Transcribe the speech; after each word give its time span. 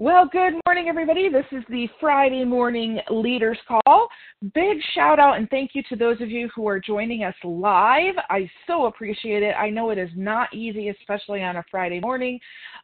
Well, 0.00 0.28
good 0.30 0.52
morning, 0.64 0.86
everybody. 0.88 1.28
This 1.28 1.44
is 1.50 1.64
the 1.68 1.88
Friday 1.98 2.44
morning 2.44 3.00
leaders 3.10 3.58
call. 3.66 4.06
Big 4.54 4.78
shout 4.94 5.18
out 5.18 5.38
and 5.38 5.50
thank 5.50 5.72
you 5.74 5.82
to 5.88 5.96
those 5.96 6.20
of 6.20 6.30
you 6.30 6.48
who 6.54 6.68
are 6.68 6.78
joining 6.78 7.24
us 7.24 7.34
live. 7.42 8.14
I 8.30 8.48
so 8.68 8.86
appreciate 8.86 9.42
it. 9.42 9.56
I 9.58 9.70
know 9.70 9.90
it 9.90 9.98
is 9.98 10.10
not 10.14 10.54
easy, 10.54 10.90
especially 10.90 11.42
on 11.42 11.56
a 11.56 11.64
Friday 11.68 11.98
morning. 11.98 12.38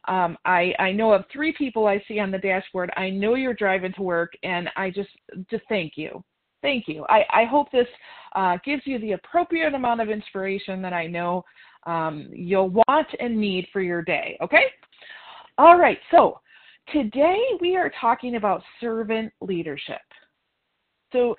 Um, 0.09 0.37
I, 0.43 0.73
I 0.77 0.91
know 0.91 1.13
of 1.13 1.23
three 1.31 1.53
people 1.53 1.87
I 1.87 2.03
see 2.05 2.19
on 2.19 2.31
the 2.31 2.37
dashboard. 2.37 2.91
I 2.97 3.11
know 3.11 3.35
you're 3.35 3.53
driving 3.53 3.93
to 3.93 4.01
work, 4.01 4.33
and 4.43 4.67
I 4.75 4.89
just 4.89 5.07
just 5.49 5.63
thank 5.69 5.93
you. 5.95 6.21
Thank 6.61 6.85
you. 6.89 7.05
I, 7.07 7.23
I 7.33 7.45
hope 7.45 7.71
this 7.71 7.87
uh, 8.35 8.57
gives 8.65 8.81
you 8.83 8.99
the 8.99 9.13
appropriate 9.13 9.73
amount 9.73 10.01
of 10.01 10.09
inspiration 10.09 10.81
that 10.81 10.91
I 10.91 11.07
know 11.07 11.45
um, 11.85 12.27
you'll 12.33 12.71
want 12.71 13.07
and 13.21 13.39
need 13.39 13.69
for 13.71 13.79
your 13.79 14.01
day. 14.01 14.37
Okay? 14.41 14.65
All 15.57 15.79
right. 15.79 15.99
So 16.11 16.39
Today 16.91 17.39
we 17.61 17.75
are 17.75 17.91
talking 17.99 18.35
about 18.35 18.61
servant 18.79 19.33
leadership. 19.41 20.01
So, 21.11 21.35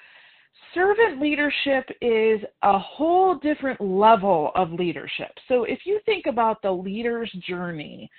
servant 0.74 1.20
leadership 1.20 1.88
is 2.00 2.40
a 2.62 2.78
whole 2.78 3.36
different 3.36 3.80
level 3.80 4.50
of 4.56 4.72
leadership. 4.72 5.30
So, 5.46 5.62
if 5.62 5.80
you 5.84 6.00
think 6.04 6.26
about 6.26 6.62
the 6.62 6.72
leader's 6.72 7.30
journey, 7.46 8.10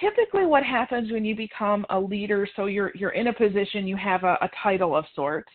typically 0.00 0.46
what 0.46 0.64
happens 0.64 1.12
when 1.12 1.24
you 1.24 1.36
become 1.36 1.86
a 1.90 2.00
leader, 2.00 2.48
so 2.56 2.66
you're 2.66 2.90
you're 2.96 3.10
in 3.10 3.28
a 3.28 3.32
position, 3.32 3.86
you 3.86 3.96
have 3.96 4.24
a, 4.24 4.36
a 4.40 4.50
title 4.60 4.96
of 4.96 5.04
sorts. 5.14 5.52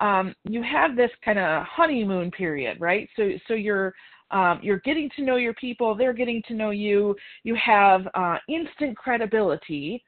Um, 0.00 0.34
you 0.44 0.62
have 0.62 0.96
this 0.96 1.10
kind 1.24 1.38
of 1.38 1.64
honeymoon 1.64 2.32
period, 2.32 2.80
right? 2.80 3.08
So 3.14 3.30
so 3.46 3.54
you're 3.54 3.94
um, 4.32 4.58
you're 4.62 4.80
getting 4.80 5.10
to 5.14 5.22
know 5.22 5.36
your 5.36 5.54
people, 5.54 5.94
they're 5.94 6.12
getting 6.12 6.42
to 6.48 6.54
know 6.54 6.70
you. 6.70 7.14
You 7.44 7.54
have 7.54 8.08
uh, 8.14 8.38
instant 8.48 8.96
credibility 8.96 10.02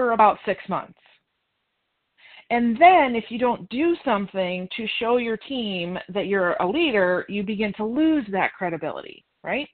for 0.00 0.12
about 0.12 0.38
six 0.46 0.66
months. 0.66 0.98
And 2.48 2.74
then, 2.80 3.14
if 3.14 3.24
you 3.28 3.38
don't 3.38 3.68
do 3.68 3.94
something 4.02 4.66
to 4.74 4.86
show 4.98 5.18
your 5.18 5.36
team 5.36 5.98
that 6.08 6.26
you're 6.26 6.54
a 6.54 6.66
leader, 6.66 7.26
you 7.28 7.42
begin 7.42 7.74
to 7.74 7.84
lose 7.84 8.24
that 8.32 8.54
credibility, 8.56 9.22
right? 9.44 9.68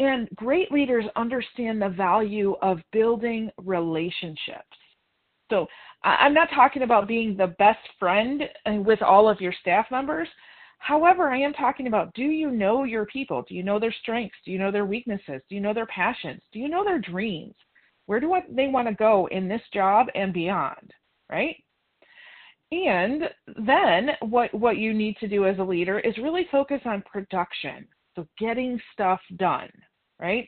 And 0.00 0.28
great 0.34 0.72
leaders 0.72 1.04
understand 1.14 1.80
the 1.80 1.88
value 1.88 2.56
of 2.62 2.80
building 2.92 3.48
relationships. 3.56 4.76
So, 5.50 5.68
I'm 6.02 6.34
not 6.34 6.48
talking 6.52 6.82
about 6.82 7.06
being 7.06 7.36
the 7.36 7.54
best 7.60 7.78
friend 8.00 8.42
uh, 8.66 8.72
with 8.84 9.02
all 9.02 9.28
of 9.28 9.40
your 9.40 9.54
staff 9.60 9.86
members. 9.88 10.28
However, 10.78 11.30
I 11.30 11.38
am 11.38 11.52
talking 11.52 11.86
about 11.86 12.12
do 12.14 12.24
you 12.24 12.50
know 12.50 12.82
your 12.82 13.06
people? 13.06 13.44
Do 13.48 13.54
you 13.54 13.62
know 13.62 13.78
their 13.78 13.94
strengths? 14.02 14.36
Do 14.44 14.50
you 14.50 14.58
know 14.58 14.72
their 14.72 14.84
weaknesses? 14.84 15.40
Do 15.48 15.54
you 15.54 15.60
know 15.60 15.72
their 15.72 15.86
passions? 15.86 16.42
Do 16.52 16.58
you 16.58 16.68
know 16.68 16.82
their 16.82 16.98
dreams? 16.98 17.54
Where 18.06 18.20
do 18.20 18.34
they 18.50 18.68
want 18.68 18.88
to 18.88 18.94
go 18.94 19.28
in 19.30 19.48
this 19.48 19.62
job 19.72 20.06
and 20.14 20.32
beyond, 20.32 20.92
right? 21.30 21.56
And 22.70 23.24
then 23.66 24.10
what, 24.20 24.52
what 24.52 24.78
you 24.78 24.92
need 24.92 25.16
to 25.18 25.28
do 25.28 25.46
as 25.46 25.58
a 25.58 25.62
leader 25.62 26.00
is 26.00 26.16
really 26.18 26.46
focus 26.50 26.80
on 26.84 27.02
production. 27.10 27.86
So 28.14 28.26
getting 28.38 28.80
stuff 28.92 29.20
done, 29.36 29.70
right? 30.20 30.46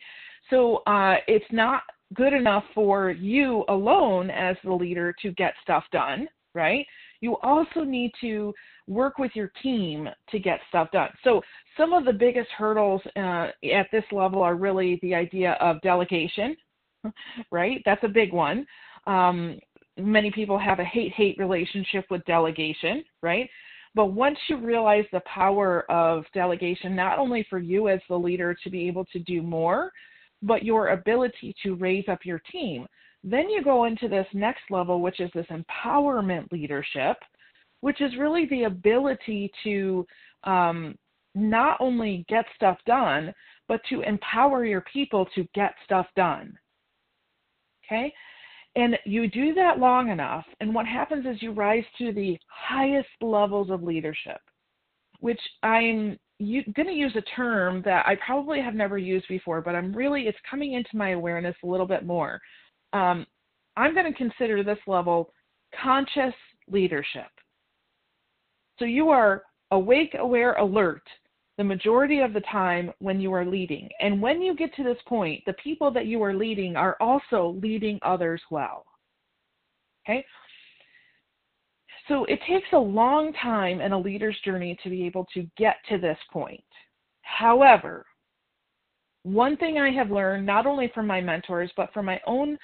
So 0.51 0.79
uh, 0.87 1.17
it's 1.27 1.45
not 1.51 1.83
good 2.15 2.33
enough 2.33 2.65
for 2.75 3.11
you 3.11 3.65
alone 3.69 4.31
as 4.31 4.57
the 4.65 4.73
leader 4.73 5.15
to 5.23 5.33
get 5.33 5.55
stuff 5.63 5.85
done, 5.93 6.29
right? 6.55 6.87
You 7.21 7.37
also 7.43 7.81
need 7.81 8.13
to 8.21 8.53
work 8.87 9.19
with 9.19 9.33
your 9.35 9.51
team 9.63 10.09
to 10.31 10.39
get 10.39 10.61
stuff 10.69 10.89
done. 10.93 11.11
So 11.25 11.43
some 11.77 11.93
of 11.93 12.05
the 12.05 12.13
biggest 12.13 12.49
hurdles 12.57 13.03
uh, 13.17 13.49
at 13.73 13.89
this 13.91 14.05
level 14.13 14.43
are 14.43 14.55
really 14.55 14.99
the 15.03 15.15
idea 15.15 15.53
of 15.61 15.81
delegation, 15.83 16.57
right? 17.51 17.83
That's 17.85 18.05
a 18.05 18.09
big 18.09 18.33
one. 18.33 18.67
Um, 19.07 19.59
many 19.97 20.31
people 20.31 20.59
have 20.59 20.79
a 20.79 20.85
hate 20.85 21.13
hate 21.13 21.39
relationship 21.39 22.05
with 22.11 22.25
delegation, 22.25 23.05
right? 23.23 23.49
But 23.95 24.07
once 24.07 24.39
you 24.49 24.59
realize 24.59 25.07
the 25.11 25.21
power 25.21 25.91
of 25.91 26.25
delegation, 26.35 26.95
not 26.95 27.19
only 27.19 27.47
for 27.49 27.59
you 27.59 27.89
as 27.89 28.01
the 28.09 28.19
leader 28.19 28.55
to 28.63 28.71
be 28.71 28.87
able 28.89 29.07
to 29.07 29.19
do 29.21 29.41
more, 29.41 29.91
but 30.43 30.65
your 30.65 30.89
ability 30.89 31.55
to 31.63 31.77
raise 31.77 32.05
up 32.09 32.19
your 32.25 32.43
team, 32.53 32.87
then 33.25 33.49
you 33.49 33.65
go 33.65 33.85
into 33.85 34.07
this 34.07 34.27
next 34.35 34.63
level, 34.71 35.01
which 35.01 35.19
is 35.19 35.31
this 35.35 35.47
empowerment 35.47 36.53
leadership, 36.53 37.17
which 37.81 38.03
is 38.03 38.13
really 38.19 38.47
the 38.47 38.65
ability 38.65 39.51
to 39.65 40.07
um, 40.45 40.95
not 41.35 41.79
only 41.81 42.25
get 42.29 42.45
stuff 42.55 42.79
done, 42.87 43.33
but 43.67 43.81
to 43.89 44.03
empower 44.03 44.65
your 44.65 44.83
people 44.93 45.27
to 45.35 45.49
get 45.55 45.75
stuff 45.85 46.07
done. 46.17 46.57
Okay? 47.87 48.13
And 48.75 48.99
you 49.07 49.29
do 49.29 49.55
that 49.55 49.79
long 49.79 50.11
enough, 50.11 50.45
and 50.61 50.75
what 50.75 50.87
happens 50.87 51.25
is 51.25 51.41
you 51.41 51.53
rise 51.53 51.85
to 51.99 52.13
the 52.13 52.39
highest 52.49 53.09
levels 53.23 53.71
of 53.71 53.83
leadership, 53.83 54.41
which 55.21 55.41
I'm 55.63 56.19
going 56.39 56.87
to 56.87 56.93
use 56.93 57.17
a 57.17 57.23
term 57.35 57.81
that 57.87 58.07
I 58.07 58.17
probably 58.27 58.61
have 58.61 58.75
never 58.75 58.99
used 58.99 59.27
before, 59.29 59.63
but 59.63 59.75
I'm 59.75 59.97
really, 59.97 60.23
it's 60.23 60.37
coming 60.49 60.75
into 60.75 60.95
my 60.95 61.11
awareness 61.11 61.57
a 61.65 61.67
little 61.67 61.87
bit 61.87 62.05
more. 62.05 62.39
Um, 62.93 63.27
I'm 63.79 63.95
going 63.95 64.13
to 64.13 64.19
consider 64.19 64.63
this 64.63 64.79
level 64.87 65.33
conscious 65.83 66.35
leadership. 66.69 67.31
So 68.79 68.85
you 68.85 69.09
are 69.09 69.43
awake, 69.71 70.15
aware, 70.19 70.53
alert 70.55 71.03
the 71.59 71.65
majority 71.65 72.21
of 72.21 72.33
the 72.33 72.43
time 72.43 72.93
when 72.99 73.21
you 73.21 73.33
are 73.33 73.45
leading. 73.45 73.89
And 74.01 74.21
when 74.21 74.43
you 74.43 74.55
get 74.55 74.75
to 74.77 74.85
this 74.85 74.99
point, 75.07 75.43
the 75.47 75.55
people 75.55 75.91
that 75.93 76.07
you 76.07 76.23
are 76.23 76.35
leading 76.35 76.77
are 76.77 76.97
also 77.01 77.59
leading 77.63 77.99
others 78.03 78.43
well. 78.51 78.85
Okay? 80.05 80.25
So 82.09 82.25
it 82.27 82.41
takes 82.49 82.69
a 82.73 82.79
long 82.79 83.33
time 83.43 83.81
in 83.81 83.93
a 83.93 83.99
leader's 83.99 84.37
journey 84.45 84.79
to 84.83 84.91
be 84.91 85.05
able 85.07 85.27
to 85.35 85.49
get 85.57 85.77
to 85.89 85.99
this 85.99 86.19
point. 86.31 86.63
However, 87.23 88.07
one 89.25 89.57
thing 89.57 89.79
I 89.79 89.91
have 89.91 90.11
learned, 90.11 90.47
not 90.47 90.67
only 90.67 90.91
from 90.95 91.07
my 91.07 91.21
mentors, 91.21 91.73
but 91.77 91.93
from 91.93 92.07
my 92.07 92.21
own 92.27 92.57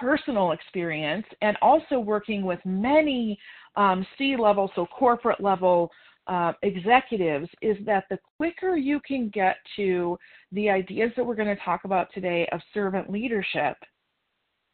personal 0.00 0.52
experience, 0.52 1.26
and 1.42 1.56
also 1.60 1.98
working 1.98 2.44
with 2.44 2.60
many 2.64 3.38
um, 3.76 4.06
C 4.16 4.36
level, 4.38 4.70
so 4.74 4.86
corporate 4.86 5.40
level 5.40 5.90
uh, 6.28 6.52
executives 6.62 7.48
is 7.62 7.76
that 7.86 8.04
the 8.10 8.18
quicker 8.36 8.76
you 8.76 9.00
can 9.06 9.30
get 9.30 9.56
to 9.76 10.18
the 10.52 10.68
ideas 10.68 11.10
that 11.16 11.24
we're 11.24 11.34
going 11.34 11.54
to 11.54 11.62
talk 11.64 11.84
about 11.84 12.08
today 12.12 12.46
of 12.52 12.60
servant 12.74 13.10
leadership, 13.10 13.76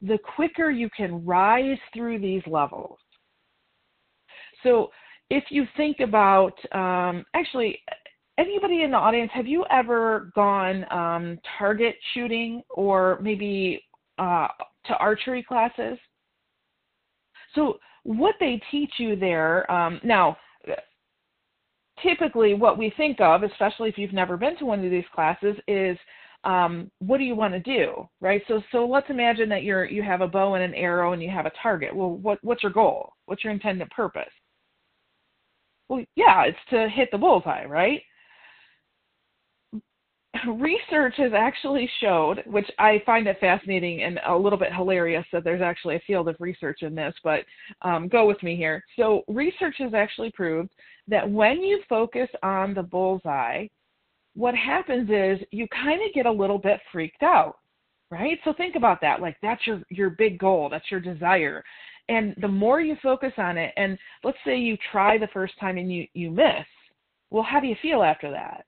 the 0.02 0.18
quicker 0.34 0.70
you 0.70 0.90
can 0.96 1.24
rise 1.24 1.78
through 1.94 2.18
these 2.18 2.42
levels. 2.46 2.98
So, 4.62 4.90
if 5.30 5.44
you 5.48 5.64
think 5.76 6.00
about, 6.00 6.52
um, 6.72 7.24
actually, 7.34 7.80
anybody 8.36 8.82
in 8.82 8.90
the 8.90 8.96
audience, 8.96 9.30
have 9.32 9.46
you 9.46 9.64
ever 9.70 10.30
gone 10.34 10.84
um, 10.92 11.38
target 11.58 11.96
shooting 12.12 12.62
or 12.68 13.18
maybe 13.22 13.82
uh, 14.18 14.48
to 14.86 14.96
archery 14.96 15.42
classes? 15.42 15.98
So, 17.54 17.78
what 18.02 18.34
they 18.38 18.60
teach 18.70 18.92
you 18.98 19.16
there, 19.16 19.70
um, 19.72 19.98
now, 20.04 20.36
typically 22.02 22.54
what 22.54 22.78
we 22.78 22.92
think 22.96 23.20
of, 23.20 23.42
especially 23.42 23.88
if 23.88 23.98
you've 23.98 24.12
never 24.12 24.36
been 24.36 24.56
to 24.58 24.66
one 24.66 24.84
of 24.84 24.90
these 24.90 25.04
classes, 25.14 25.56
is 25.68 25.96
um, 26.44 26.90
what 26.98 27.18
do 27.18 27.24
you 27.24 27.34
want 27.34 27.54
to 27.54 27.60
do, 27.60 28.08
right? 28.20 28.42
So, 28.48 28.62
so 28.70 28.86
let's 28.86 29.08
imagine 29.08 29.48
that 29.48 29.62
you're 29.62 29.86
you 29.86 30.02
have 30.02 30.20
a 30.20 30.28
bow 30.28 30.54
and 30.54 30.64
an 30.64 30.74
arrow 30.74 31.12
and 31.12 31.22
you 31.22 31.30
have 31.30 31.46
a 31.46 31.52
target. 31.62 31.94
Well, 31.94 32.10
what 32.10 32.38
what's 32.42 32.62
your 32.62 32.72
goal? 32.72 33.12
What's 33.26 33.44
your 33.44 33.52
intended 33.52 33.88
purpose? 33.90 34.32
Well, 35.88 36.04
yeah, 36.16 36.44
it's 36.44 36.58
to 36.70 36.88
hit 36.88 37.10
the 37.12 37.18
bullseye, 37.18 37.64
right? 37.64 38.02
Research 40.48 41.14
has 41.18 41.32
actually 41.32 41.88
showed, 42.00 42.42
which 42.46 42.68
I 42.78 43.02
find 43.06 43.26
it 43.26 43.38
fascinating 43.40 44.02
and 44.02 44.18
a 44.26 44.36
little 44.36 44.58
bit 44.58 44.72
hilarious 44.72 45.24
that 45.32 45.44
there's 45.44 45.62
actually 45.62 45.96
a 45.96 46.02
field 46.06 46.28
of 46.28 46.36
research 46.40 46.82
in 46.82 46.94
this, 46.94 47.14
but 47.22 47.40
um, 47.82 48.08
go 48.08 48.26
with 48.26 48.42
me 48.42 48.56
here. 48.56 48.84
So, 48.96 49.22
research 49.28 49.76
has 49.78 49.94
actually 49.94 50.32
proved 50.32 50.70
that 51.08 51.28
when 51.28 51.60
you 51.60 51.82
focus 51.88 52.28
on 52.42 52.74
the 52.74 52.82
bullseye, 52.82 53.66
what 54.34 54.54
happens 54.54 55.08
is 55.10 55.46
you 55.52 55.66
kind 55.68 56.00
of 56.02 56.12
get 56.14 56.26
a 56.26 56.32
little 56.32 56.58
bit 56.58 56.80
freaked 56.92 57.22
out, 57.22 57.58
right? 58.10 58.38
So 58.44 58.52
think 58.52 58.74
about 58.74 59.00
that. 59.00 59.20
Like 59.20 59.36
that's 59.42 59.66
your 59.66 59.82
your 59.90 60.10
big 60.10 60.38
goal, 60.38 60.68
that's 60.68 60.90
your 60.90 61.00
desire. 61.00 61.62
And 62.08 62.34
the 62.40 62.48
more 62.48 62.80
you 62.80 62.96
focus 63.02 63.32
on 63.38 63.56
it, 63.56 63.72
and 63.76 63.96
let's 64.24 64.38
say 64.44 64.58
you 64.58 64.76
try 64.92 65.16
the 65.18 65.28
first 65.32 65.54
time 65.60 65.78
and 65.78 65.92
you 65.92 66.06
you 66.14 66.30
miss, 66.30 66.66
well, 67.30 67.44
how 67.44 67.60
do 67.60 67.66
you 67.66 67.76
feel 67.80 68.02
after 68.02 68.30
that? 68.30 68.64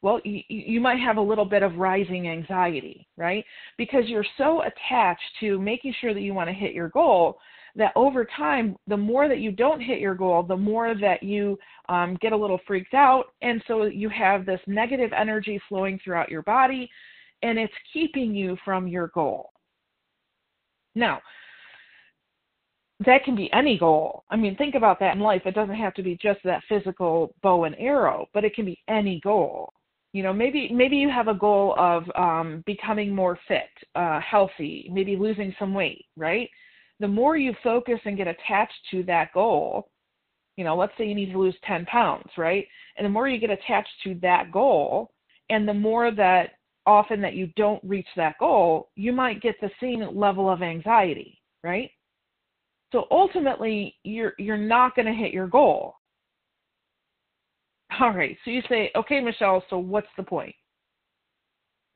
Well, 0.00 0.20
you, 0.24 0.42
you 0.48 0.80
might 0.80 1.00
have 1.00 1.16
a 1.16 1.22
little 1.22 1.44
bit 1.44 1.62
of 1.62 1.76
rising 1.76 2.28
anxiety, 2.28 3.06
right? 3.16 3.44
Because 3.76 4.04
you're 4.06 4.24
so 4.36 4.62
attached 4.62 5.20
to 5.40 5.58
making 5.58 5.94
sure 6.00 6.14
that 6.14 6.20
you 6.20 6.34
want 6.34 6.48
to 6.48 6.54
hit 6.54 6.72
your 6.72 6.88
goal 6.90 7.38
that 7.74 7.92
over 7.96 8.26
time, 8.36 8.76
the 8.86 8.96
more 8.96 9.28
that 9.28 9.38
you 9.38 9.52
don't 9.52 9.80
hit 9.80 10.00
your 10.00 10.14
goal, 10.14 10.42
the 10.42 10.56
more 10.56 10.94
that 10.94 11.22
you 11.22 11.58
um, 11.88 12.16
get 12.20 12.32
a 12.32 12.36
little 12.36 12.60
freaked 12.66 12.94
out. 12.94 13.26
And 13.42 13.62
so 13.66 13.84
you 13.84 14.08
have 14.08 14.46
this 14.46 14.60
negative 14.66 15.10
energy 15.16 15.60
flowing 15.68 15.98
throughout 16.02 16.30
your 16.30 16.42
body, 16.42 16.88
and 17.42 17.58
it's 17.58 17.72
keeping 17.92 18.34
you 18.34 18.56
from 18.64 18.88
your 18.88 19.08
goal. 19.08 19.50
Now, 20.94 21.20
that 23.06 23.22
can 23.24 23.36
be 23.36 23.52
any 23.52 23.78
goal. 23.78 24.24
I 24.28 24.36
mean, 24.36 24.56
think 24.56 24.74
about 24.74 24.98
that 25.00 25.14
in 25.14 25.20
life. 25.20 25.42
It 25.44 25.54
doesn't 25.54 25.76
have 25.76 25.94
to 25.94 26.02
be 26.02 26.18
just 26.20 26.40
that 26.44 26.62
physical 26.68 27.32
bow 27.42 27.64
and 27.64 27.76
arrow, 27.78 28.26
but 28.34 28.44
it 28.44 28.54
can 28.54 28.64
be 28.64 28.80
any 28.88 29.20
goal. 29.20 29.72
You 30.18 30.24
know, 30.24 30.32
maybe 30.32 30.68
maybe 30.72 30.96
you 30.96 31.08
have 31.08 31.28
a 31.28 31.34
goal 31.34 31.76
of 31.78 32.02
um, 32.16 32.64
becoming 32.66 33.14
more 33.14 33.38
fit, 33.46 33.70
uh, 33.94 34.18
healthy, 34.18 34.90
maybe 34.92 35.14
losing 35.14 35.54
some 35.60 35.72
weight, 35.72 36.06
right? 36.16 36.50
The 36.98 37.06
more 37.06 37.36
you 37.36 37.54
focus 37.62 38.00
and 38.04 38.16
get 38.16 38.26
attached 38.26 38.74
to 38.90 39.04
that 39.04 39.32
goal, 39.32 39.92
you 40.56 40.64
know, 40.64 40.76
let's 40.76 40.92
say 40.98 41.06
you 41.06 41.14
need 41.14 41.30
to 41.30 41.38
lose 41.38 41.54
10 41.68 41.86
pounds, 41.86 42.28
right? 42.36 42.66
And 42.96 43.04
the 43.04 43.10
more 43.10 43.28
you 43.28 43.38
get 43.38 43.50
attached 43.50 43.92
to 44.02 44.18
that 44.22 44.50
goal, 44.50 45.12
and 45.50 45.68
the 45.68 45.72
more 45.72 46.10
that 46.10 46.54
often 46.84 47.20
that 47.20 47.34
you 47.34 47.52
don't 47.54 47.84
reach 47.84 48.08
that 48.16 48.40
goal, 48.40 48.88
you 48.96 49.12
might 49.12 49.40
get 49.40 49.54
the 49.60 49.70
same 49.80 50.18
level 50.18 50.50
of 50.50 50.62
anxiety, 50.62 51.40
right? 51.62 51.92
So 52.90 53.04
ultimately, 53.12 53.94
you're 54.02 54.32
you're 54.36 54.56
not 54.56 54.96
going 54.96 55.06
to 55.06 55.12
hit 55.12 55.32
your 55.32 55.46
goal. 55.46 55.94
All 58.00 58.12
right. 58.12 58.36
So 58.44 58.50
you 58.50 58.62
say, 58.68 58.90
okay, 58.96 59.20
Michelle. 59.20 59.64
So 59.70 59.78
what's 59.78 60.08
the 60.16 60.22
point? 60.22 60.54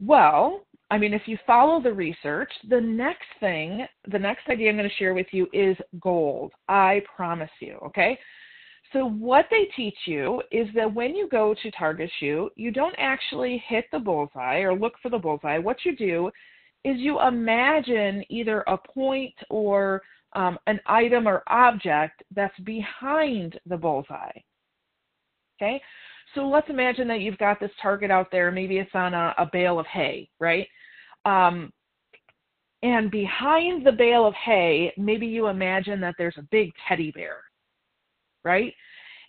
Well, 0.01 0.67
I 0.91 0.99
mean, 0.99 1.15
if 1.15 1.23
you 1.27 1.39
follow 1.47 1.81
the 1.81 1.93
research, 1.93 2.51
the 2.69 2.81
next 2.81 3.27
thing, 3.41 3.87
the 4.11 4.19
next 4.19 4.49
idea 4.49 4.71
I'm 4.71 4.77
going 4.77 4.89
to 4.89 4.95
share 4.97 5.15
with 5.15 5.29
you 5.31 5.47
is 5.53 5.77
gold. 6.01 6.53
I 6.69 7.03
promise 7.15 7.51
you. 7.61 7.79
Okay. 7.87 8.19
So 8.93 9.07
what 9.07 9.47
they 9.51 9.69
teach 9.75 9.97
you 10.07 10.43
is 10.51 10.69
that 10.75 10.93
when 10.93 11.15
you 11.15 11.29
go 11.29 11.55
to 11.63 11.71
target 11.71 12.11
shoot, 12.21 12.51
you 12.57 12.71
don't 12.71 12.95
actually 12.99 13.63
hit 13.67 13.87
the 13.91 13.99
bullseye 13.99 14.59
or 14.59 14.77
look 14.77 14.95
for 15.01 15.09
the 15.09 15.19
bullseye. 15.19 15.57
What 15.57 15.79
you 15.85 15.97
do 15.97 16.31
is 16.85 16.99
you 16.99 17.21
imagine 17.21 18.25
either 18.29 18.61
a 18.67 18.77
point 18.77 19.35
or 19.49 20.03
um, 20.35 20.59
an 20.67 20.81
item 20.87 21.27
or 21.27 21.43
object 21.47 22.23
that's 22.35 22.59
behind 22.61 23.59
the 23.67 23.77
bullseye. 23.77 24.33
Okay, 25.63 25.81
so 26.35 26.49
let's 26.49 26.69
imagine 26.71 27.07
that 27.09 27.21
you've 27.21 27.39
got 27.39 27.61
this 27.61 27.71
target 27.81 28.11
out 28.11 28.29
there. 28.33 28.51
Maybe 28.51 28.79
it's 28.79 28.95
on 28.95 29.15
a, 29.15 29.33
a 29.39 29.49
bale 29.53 29.79
of 29.79 29.87
hay, 29.87 30.29
right? 30.41 30.67
Um, 31.25 31.73
and 32.83 33.13
behind 33.13 33.87
the 33.87 33.93
bale 33.93 34.27
of 34.27 34.35
hay, 34.35 34.93
maybe 34.97 35.27
you 35.27 35.47
imagine 35.47 36.01
that 36.01 36.17
there's 36.19 36.37
a 36.37 36.49
big 36.51 36.73
teddy 36.89 37.13
bear, 37.13 37.37
right? 38.45 38.75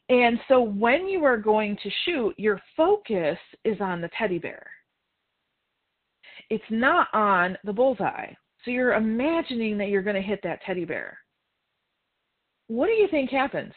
And 0.10 0.40
so 0.48 0.60
when 0.60 1.08
you 1.08 1.24
are 1.24 1.38
going 1.38 1.78
to 1.84 1.90
shoot, 2.04 2.34
your 2.38 2.60
focus 2.76 3.38
is 3.64 3.78
on 3.80 4.02
the 4.02 4.10
teddy 4.18 4.40
bear. 4.40 4.66
It's 6.50 6.64
not 6.72 7.10
on 7.14 7.58
the 7.64 7.74
bullseye. 7.74 8.34
So 8.66 8.72
you're 8.72 8.94
imagining 8.94 9.78
that 9.78 9.90
you're 9.90 10.02
going 10.02 10.16
to 10.16 10.22
hit 10.22 10.40
that 10.44 10.62
teddy 10.66 10.86
bear. 10.86 11.20
What 12.68 12.88
do 12.88 12.94
you 12.94 13.08
think 13.08 13.30
happens? 13.30 13.74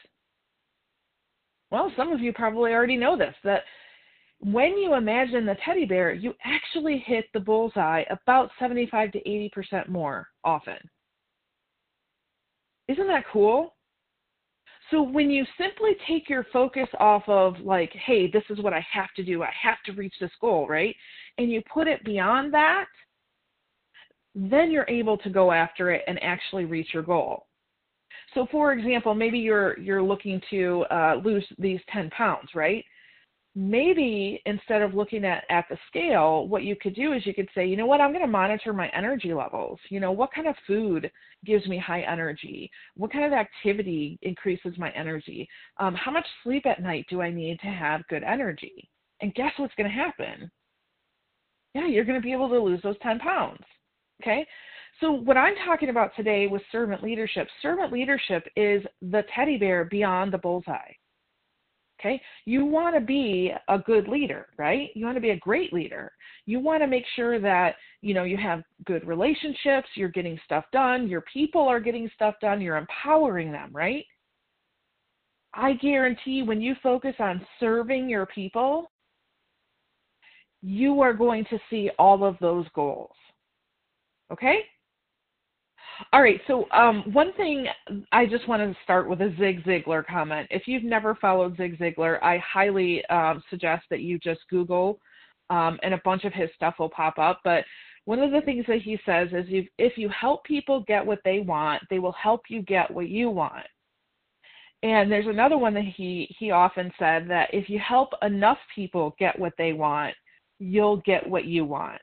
Well, 1.70 1.92
some 1.96 2.12
of 2.12 2.20
you 2.20 2.32
probably 2.32 2.72
already 2.72 2.96
know 2.96 3.16
this 3.16 3.34
that 3.44 3.62
when 4.40 4.76
you 4.76 4.94
imagine 4.94 5.46
the 5.46 5.56
teddy 5.64 5.86
bear, 5.86 6.12
you 6.12 6.34
actually 6.44 7.02
hit 7.06 7.26
the 7.32 7.40
bullseye 7.40 8.04
about 8.10 8.50
75 8.58 9.12
to 9.12 9.20
80% 9.20 9.88
more 9.88 10.28
often. 10.44 10.76
Isn't 12.88 13.08
that 13.08 13.24
cool? 13.32 13.74
So 14.90 15.02
when 15.02 15.30
you 15.30 15.44
simply 15.58 15.96
take 16.06 16.28
your 16.28 16.46
focus 16.52 16.88
off 17.00 17.24
of 17.26 17.58
like, 17.58 17.90
hey, 17.92 18.30
this 18.30 18.44
is 18.50 18.60
what 18.60 18.72
I 18.72 18.86
have 18.92 19.12
to 19.16 19.24
do, 19.24 19.42
I 19.42 19.50
have 19.60 19.82
to 19.86 19.92
reach 19.92 20.14
this 20.20 20.30
goal, 20.40 20.68
right? 20.68 20.94
And 21.38 21.50
you 21.50 21.60
put 21.72 21.88
it 21.88 22.04
beyond 22.04 22.54
that, 22.54 22.86
then 24.34 24.70
you're 24.70 24.88
able 24.88 25.18
to 25.18 25.30
go 25.30 25.50
after 25.50 25.90
it 25.90 26.04
and 26.06 26.22
actually 26.22 26.66
reach 26.66 26.94
your 26.94 27.02
goal. 27.02 27.46
So, 28.36 28.46
for 28.50 28.74
example, 28.74 29.14
maybe 29.14 29.38
you're 29.38 29.78
you're 29.78 30.02
looking 30.02 30.42
to 30.50 30.84
uh, 30.90 31.14
lose 31.24 31.44
these 31.58 31.80
10 31.90 32.10
pounds, 32.10 32.50
right? 32.54 32.84
Maybe 33.54 34.42
instead 34.44 34.82
of 34.82 34.92
looking 34.92 35.24
at 35.24 35.44
at 35.48 35.64
the 35.70 35.78
scale, 35.88 36.46
what 36.46 36.62
you 36.62 36.76
could 36.76 36.94
do 36.94 37.14
is 37.14 37.24
you 37.24 37.32
could 37.32 37.48
say, 37.54 37.66
you 37.66 37.78
know 37.78 37.86
what, 37.86 38.02
I'm 38.02 38.10
going 38.12 38.20
to 38.20 38.30
monitor 38.30 38.74
my 38.74 38.90
energy 38.90 39.32
levels. 39.32 39.80
You 39.88 40.00
know, 40.00 40.12
what 40.12 40.34
kind 40.34 40.46
of 40.46 40.54
food 40.66 41.10
gives 41.46 41.66
me 41.66 41.78
high 41.78 42.02
energy? 42.02 42.70
What 42.94 43.10
kind 43.10 43.24
of 43.24 43.32
activity 43.32 44.18
increases 44.20 44.74
my 44.76 44.90
energy? 44.90 45.48
Um, 45.78 45.94
how 45.94 46.10
much 46.10 46.26
sleep 46.44 46.66
at 46.66 46.82
night 46.82 47.06
do 47.08 47.22
I 47.22 47.30
need 47.30 47.58
to 47.60 47.68
have 47.68 48.06
good 48.08 48.22
energy? 48.22 48.90
And 49.22 49.34
guess 49.34 49.52
what's 49.56 49.74
going 49.76 49.88
to 49.88 49.96
happen? 49.96 50.50
Yeah, 51.74 51.86
you're 51.86 52.04
going 52.04 52.20
to 52.20 52.24
be 52.24 52.34
able 52.34 52.50
to 52.50 52.60
lose 52.60 52.82
those 52.82 52.98
10 53.02 53.18
pounds. 53.18 53.64
Okay? 54.20 54.46
So, 55.00 55.12
what 55.12 55.36
I'm 55.36 55.54
talking 55.66 55.90
about 55.90 56.12
today 56.16 56.46
with 56.46 56.62
servant 56.72 57.02
leadership, 57.02 57.48
servant 57.60 57.92
leadership 57.92 58.46
is 58.56 58.82
the 59.02 59.24
teddy 59.34 59.58
bear 59.58 59.84
beyond 59.84 60.32
the 60.32 60.38
bullseye. 60.38 60.92
Okay? 62.00 62.20
You 62.44 62.64
want 62.64 62.94
to 62.94 63.00
be 63.00 63.52
a 63.68 63.78
good 63.78 64.08
leader, 64.08 64.46
right? 64.58 64.90
You 64.94 65.04
want 65.04 65.16
to 65.16 65.20
be 65.20 65.30
a 65.30 65.38
great 65.38 65.72
leader. 65.72 66.12
You 66.44 66.60
want 66.60 66.82
to 66.82 66.86
make 66.86 67.04
sure 67.14 67.40
that, 67.40 67.76
you 68.02 68.14
know, 68.14 68.24
you 68.24 68.36
have 68.36 68.62
good 68.84 69.06
relationships, 69.06 69.88
you're 69.94 70.08
getting 70.10 70.38
stuff 70.44 70.64
done, 70.72 71.08
your 71.08 71.24
people 71.32 71.62
are 71.62 71.80
getting 71.80 72.10
stuff 72.14 72.34
done, 72.40 72.60
you're 72.60 72.76
empowering 72.76 73.50
them, 73.50 73.70
right? 73.72 74.04
I 75.54 75.72
guarantee 75.74 76.42
when 76.42 76.60
you 76.60 76.74
focus 76.82 77.14
on 77.18 77.44
serving 77.60 78.10
your 78.10 78.26
people, 78.26 78.90
you 80.62 81.00
are 81.00 81.14
going 81.14 81.44
to 81.46 81.58
see 81.70 81.90
all 81.98 82.24
of 82.24 82.36
those 82.40 82.66
goals. 82.74 83.14
Okay? 84.30 84.60
All 86.12 86.20
right, 86.20 86.40
so 86.46 86.66
um, 86.72 87.04
one 87.12 87.32
thing 87.34 87.66
I 88.12 88.26
just 88.26 88.46
wanted 88.48 88.66
to 88.68 88.76
start 88.84 89.08
with 89.08 89.20
a 89.22 89.34
Zig 89.38 89.64
Ziglar 89.64 90.06
comment. 90.06 90.46
If 90.50 90.66
you've 90.66 90.84
never 90.84 91.14
followed 91.14 91.56
Zig 91.56 91.78
Ziglar, 91.78 92.22
I 92.22 92.38
highly 92.38 93.04
um, 93.06 93.42
suggest 93.48 93.84
that 93.90 94.02
you 94.02 94.18
just 94.18 94.40
Google, 94.50 95.00
um, 95.48 95.78
and 95.82 95.94
a 95.94 96.00
bunch 96.04 96.24
of 96.24 96.34
his 96.34 96.50
stuff 96.54 96.74
will 96.78 96.90
pop 96.90 97.18
up. 97.18 97.40
But 97.44 97.64
one 98.04 98.18
of 98.20 98.30
the 98.30 98.42
things 98.42 98.64
that 98.68 98.82
he 98.82 98.98
says 99.06 99.28
is 99.28 99.46
if, 99.48 99.66
if 99.78 99.96
you 99.96 100.10
help 100.10 100.44
people 100.44 100.84
get 100.86 101.04
what 101.04 101.20
they 101.24 101.40
want, 101.40 101.82
they 101.88 101.98
will 101.98 102.12
help 102.12 102.42
you 102.48 102.62
get 102.62 102.90
what 102.90 103.08
you 103.08 103.30
want. 103.30 103.66
And 104.82 105.10
there's 105.10 105.26
another 105.26 105.56
one 105.56 105.72
that 105.74 105.84
he, 105.96 106.34
he 106.38 106.50
often 106.50 106.92
said 106.98 107.28
that 107.28 107.48
if 107.52 107.70
you 107.70 107.78
help 107.78 108.10
enough 108.22 108.58
people 108.74 109.16
get 109.18 109.38
what 109.38 109.54
they 109.56 109.72
want, 109.72 110.14
you'll 110.58 110.98
get 110.98 111.28
what 111.28 111.46
you 111.46 111.64
want. 111.64 112.00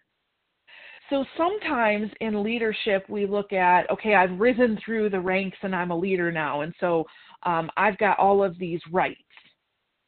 So 1.10 1.26
sometimes 1.38 2.10
in 2.22 2.44
leadership, 2.44 3.06
we 3.10 3.26
look 3.26 3.54
at, 3.54 3.90
okay, 3.92 4.16
I've 4.16 4.40
risen 4.40 4.80
through 4.84 5.10
the 5.10 5.20
ranks 5.20 5.58
and 5.62 5.76
I'm 5.76 5.92
a 5.92 5.98
leader 5.98 6.32
now. 6.32 6.62
And 6.62 6.74
so 6.80 7.06
um, 7.44 7.70
I've 7.78 7.98
got 7.98 8.18
all 8.20 8.44
of 8.44 8.58
these 8.58 8.80
rights. 8.92 9.20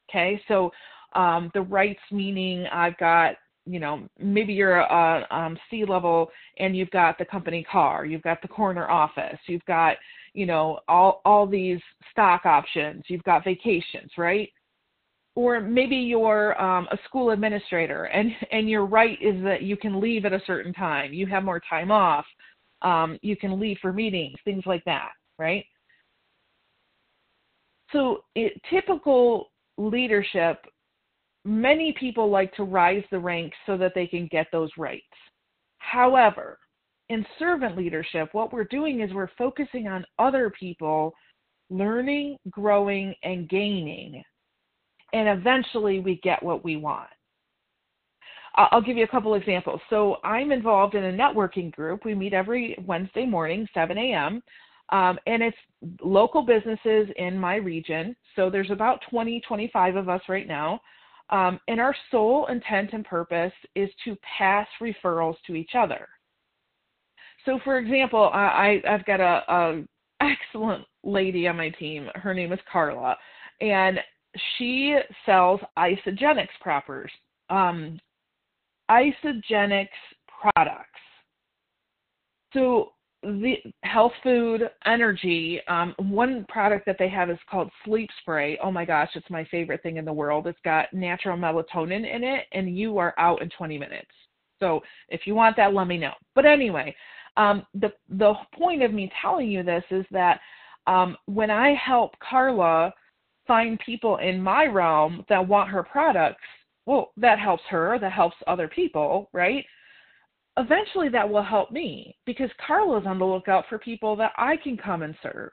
Okay, 0.09 0.41
so 0.47 0.71
um, 1.13 1.51
the 1.53 1.61
rights 1.61 1.99
meaning 2.11 2.65
I've 2.71 2.97
got, 2.97 3.35
you 3.65 3.79
know, 3.79 4.07
maybe 4.19 4.53
you're 4.53 4.77
a, 4.79 5.27
um, 5.31 5.57
C 5.69 5.83
level 5.85 6.29
and 6.57 6.77
you've 6.77 6.91
got 6.91 7.17
the 7.17 7.25
company 7.25 7.63
car, 7.69 8.05
you've 8.05 8.21
got 8.21 8.41
the 8.41 8.47
corner 8.47 8.89
office, 8.89 9.39
you've 9.47 9.65
got, 9.65 9.97
you 10.33 10.45
know, 10.45 10.79
all 10.87 11.21
all 11.25 11.47
these 11.47 11.79
stock 12.11 12.45
options, 12.45 13.03
you've 13.07 13.23
got 13.23 13.43
vacations, 13.43 14.11
right? 14.17 14.49
Or 15.35 15.59
maybe 15.59 15.95
you're 15.95 16.59
um, 16.61 16.87
a 16.91 16.97
school 17.05 17.31
administrator 17.31 18.05
and 18.05 18.31
and 18.51 18.69
your 18.69 18.85
right 18.85 19.17
is 19.21 19.41
that 19.43 19.61
you 19.61 19.77
can 19.77 19.99
leave 19.99 20.25
at 20.25 20.33
a 20.33 20.41
certain 20.47 20.73
time. 20.73 21.13
You 21.13 21.27
have 21.27 21.43
more 21.43 21.61
time 21.69 21.91
off. 21.91 22.25
Um, 22.81 23.17
you 23.21 23.35
can 23.35 23.59
leave 23.59 23.77
for 23.81 23.93
meetings 23.93 24.37
things 24.45 24.63
like 24.65 24.83
that 24.85 25.11
right? 25.37 25.65
So 27.91 28.23
it, 28.35 28.53
typical 28.69 29.51
leadership 29.77 30.65
many 31.47 31.93
people 31.99 32.29
like 32.29 32.51
to 32.55 32.63
rise 32.63 33.03
the 33.11 33.19
ranks 33.19 33.55
so 33.67 33.77
that 33.77 33.91
they 33.93 34.07
can 34.07 34.27
get 34.31 34.47
those 34.51 34.71
rights. 34.77 35.03
However 35.77 36.57
in 37.09 37.23
servant 37.37 37.77
leadership 37.77 38.29
what 38.31 38.51
we're 38.51 38.63
doing 38.63 39.01
is 39.01 39.13
we're 39.13 39.29
focusing 39.37 39.87
on 39.87 40.03
other 40.17 40.51
people 40.59 41.13
learning 41.69 42.35
growing 42.49 43.13
and 43.23 43.47
gaining 43.47 44.23
and 45.13 45.27
eventually 45.27 45.99
we 45.99 46.19
get 46.23 46.41
what 46.41 46.63
we 46.63 46.77
want. 46.77 47.09
I'll 48.55 48.81
give 48.81 48.95
you 48.95 49.03
a 49.03 49.07
couple 49.07 49.33
examples. 49.35 49.81
So 49.89 50.17
I'm 50.23 50.51
involved 50.51 50.95
in 50.95 51.03
a 51.03 51.11
networking 51.11 51.71
group. 51.73 52.05
We 52.05 52.15
meet 52.15 52.33
every 52.33 52.77
Wednesday 52.85 53.25
morning, 53.25 53.67
7 53.73 53.97
a.m., 53.97 54.41
um, 54.89 55.17
and 55.25 55.41
it's 55.41 55.57
local 56.01 56.43
businesses 56.43 57.09
in 57.17 57.37
my 57.37 57.55
region. 57.55 58.15
So 58.35 58.49
there's 58.49 58.71
about 58.71 58.99
20, 59.09 59.41
25 59.47 59.95
of 59.95 60.09
us 60.09 60.21
right 60.29 60.47
now. 60.47 60.79
Um, 61.31 61.59
and 61.67 61.81
our 61.81 61.95
sole 62.11 62.45
intent 62.47 62.91
and 62.93 63.03
purpose 63.03 63.51
is 63.75 63.89
to 64.05 64.15
pass 64.37 64.67
referrals 64.81 65.35
to 65.47 65.55
each 65.55 65.71
other. 65.75 66.07
So, 67.45 67.59
for 67.63 67.79
example, 67.79 68.29
I, 68.31 68.81
I've 68.87 69.05
got 69.05 69.19
a, 69.19 69.41
a 69.51 69.83
excellent 70.21 70.85
lady 71.03 71.47
on 71.47 71.57
my 71.57 71.69
team. 71.69 72.07
Her 72.15 72.33
name 72.33 72.53
is 72.53 72.59
Carla, 72.71 73.17
and 73.61 73.99
she 74.57 74.97
sells 75.25 75.59
Isagenix 75.77 76.47
proppers, 76.61 77.11
um, 77.49 77.99
Isagenix 78.89 79.87
products. 80.41 80.89
So 82.53 82.91
the 83.23 83.55
health 83.83 84.11
food 84.21 84.69
energy 84.85 85.59
um, 85.67 85.95
one 85.97 86.45
product 86.47 86.85
that 86.85 86.97
they 86.99 87.09
have 87.09 87.29
is 87.29 87.39
called 87.49 87.71
sleep 87.83 88.09
spray. 88.21 88.57
Oh 88.63 88.71
my 88.71 88.85
gosh 88.85 89.09
it's 89.15 89.29
my 89.31 89.43
favorite 89.45 89.81
thing 89.81 89.97
in 89.97 90.05
the 90.05 90.13
world. 90.13 90.45
It's 90.45 90.59
got 90.63 90.93
natural 90.93 91.37
melatonin 91.37 92.05
in 92.07 92.23
it 92.23 92.45
and 92.51 92.77
you 92.77 92.99
are 92.99 93.15
out 93.17 93.41
in 93.41 93.49
20 93.49 93.79
minutes. 93.79 94.11
So 94.59 94.81
if 95.09 95.21
you 95.25 95.33
want 95.33 95.57
that 95.57 95.73
let 95.73 95.87
me 95.87 95.97
know. 95.97 96.13
But 96.35 96.45
anyway 96.45 96.95
um, 97.37 97.65
the 97.73 97.91
the 98.09 98.33
point 98.57 98.83
of 98.83 98.93
me 98.93 99.11
telling 99.21 99.49
you 99.49 99.63
this 99.63 99.83
is 99.91 100.05
that 100.11 100.39
um, 100.87 101.17
when 101.25 101.49
i 101.49 101.73
help 101.73 102.11
carla 102.19 102.93
find 103.47 103.79
people 103.79 104.17
in 104.17 104.41
my 104.41 104.65
realm 104.65 105.25
that 105.29 105.47
want 105.47 105.69
her 105.69 105.83
products 105.83 106.41
well 106.85 107.11
that 107.17 107.39
helps 107.39 107.63
her 107.69 107.97
that 107.99 108.11
helps 108.11 108.35
other 108.47 108.67
people 108.67 109.29
right 109.33 109.65
eventually 110.57 111.09
that 111.09 111.29
will 111.29 111.43
help 111.43 111.71
me 111.71 112.15
because 112.25 112.49
Carla's 112.65 113.05
on 113.05 113.19
the 113.19 113.25
lookout 113.25 113.65
for 113.69 113.77
people 113.77 114.15
that 114.15 114.31
I 114.37 114.55
can 114.57 114.77
come 114.77 115.01
and 115.01 115.15
serve. 115.21 115.51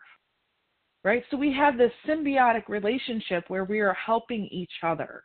Right? 1.05 1.25
So 1.31 1.37
we 1.37 1.53
have 1.53 1.77
this 1.77 1.91
symbiotic 2.07 2.69
relationship 2.69 3.45
where 3.49 3.65
we 3.65 3.81
are 3.81 3.95
helping 3.95 4.47
each 4.53 4.71
other. 4.85 5.23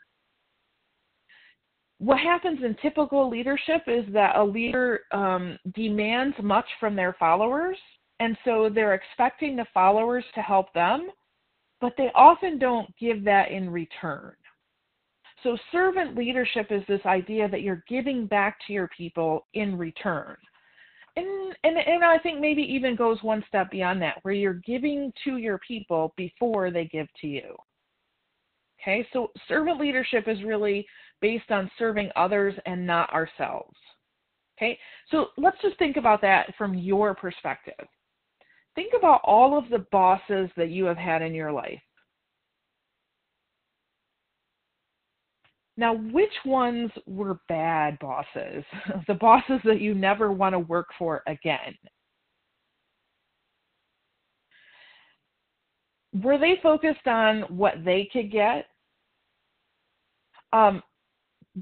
What 2.00 2.20
happens 2.20 2.60
in 2.64 2.76
typical 2.82 3.30
leadership 3.30 3.84
is 3.86 4.04
that 4.14 4.36
a 4.36 4.44
leader 4.44 5.02
um, 5.12 5.58
demands 5.76 6.36
much 6.42 6.66
from 6.80 6.96
their 6.96 7.16
followers, 7.20 7.78
and 8.20 8.36
so 8.44 8.70
they're 8.74 8.96
expecting 8.96 9.56
the 9.56 9.66
followers 9.72 10.24
to 10.34 10.42
help 10.42 10.74
them, 10.74 11.10
but 11.82 11.94
they 11.98 12.10
often 12.16 12.58
don't 12.58 12.94
give 12.98 13.24
that 13.24 13.52
in 13.52 13.70
return. 13.70 14.34
So, 15.44 15.58
servant 15.72 16.16
leadership 16.16 16.68
is 16.72 16.82
this 16.88 17.06
idea 17.06 17.48
that 17.50 17.62
you're 17.62 17.84
giving 17.88 18.26
back 18.26 18.58
to 18.66 18.74
your 18.74 18.90
people 18.98 19.46
in 19.54 19.78
return. 19.78 20.36
And, 21.16 21.56
and, 21.64 21.78
and 21.78 22.04
I 22.04 22.18
think 22.20 22.40
maybe 22.40 22.62
even 22.62 22.96
goes 22.96 23.22
one 23.24 23.44
step 23.48 23.72
beyond 23.72 24.02
that, 24.02 24.18
where 24.24 24.34
you're 24.34 24.62
giving 24.66 25.12
to 25.24 25.38
your 25.38 25.60
people 25.68 26.14
before 26.18 26.72
they 26.72 26.86
give 26.86 27.08
to 27.22 27.28
you. 27.28 27.56
Okay, 28.82 29.06
so 29.14 29.32
servant 29.48 29.80
leadership 29.80 30.28
is 30.28 30.44
really 30.44 30.86
based 31.22 31.52
on 31.52 31.70
serving 31.78 32.10
others 32.16 32.54
and 32.66 32.86
not 32.86 33.12
ourselves. 33.12 33.76
Okay, 34.58 34.78
so 35.12 35.28
let's 35.38 35.58
just 35.62 35.78
think 35.78 35.98
about 35.98 36.22
that 36.22 36.54
from 36.58 36.74
your 36.76 37.14
perspective. 37.14 37.88
Think 38.78 38.94
about 38.96 39.22
all 39.24 39.58
of 39.58 39.68
the 39.70 39.88
bosses 39.92 40.52
that 40.56 40.70
you 40.70 40.86
have 40.86 40.98
had 40.98 41.24
in 41.24 41.34
your 41.34 41.52
life. 41.52 41.82
Now, 45.78 45.96
which 45.96 46.34
ones 46.46 46.92
were 47.08 47.40
bad 47.50 47.98
bosses? 47.98 48.64
the 49.08 49.16
bosses 49.16 49.60
that 49.64 49.82
you 49.82 49.96
never 49.96 50.32
want 50.32 50.54
to 50.54 50.60
work 50.60 50.90
for 51.00 51.24
again? 51.26 51.74
Were 56.14 56.38
they 56.38 56.60
focused 56.62 57.08
on 57.08 57.42
what 57.50 57.84
they 57.84 58.08
could 58.14 58.32
get? 58.32 58.68
Um, 60.54 60.84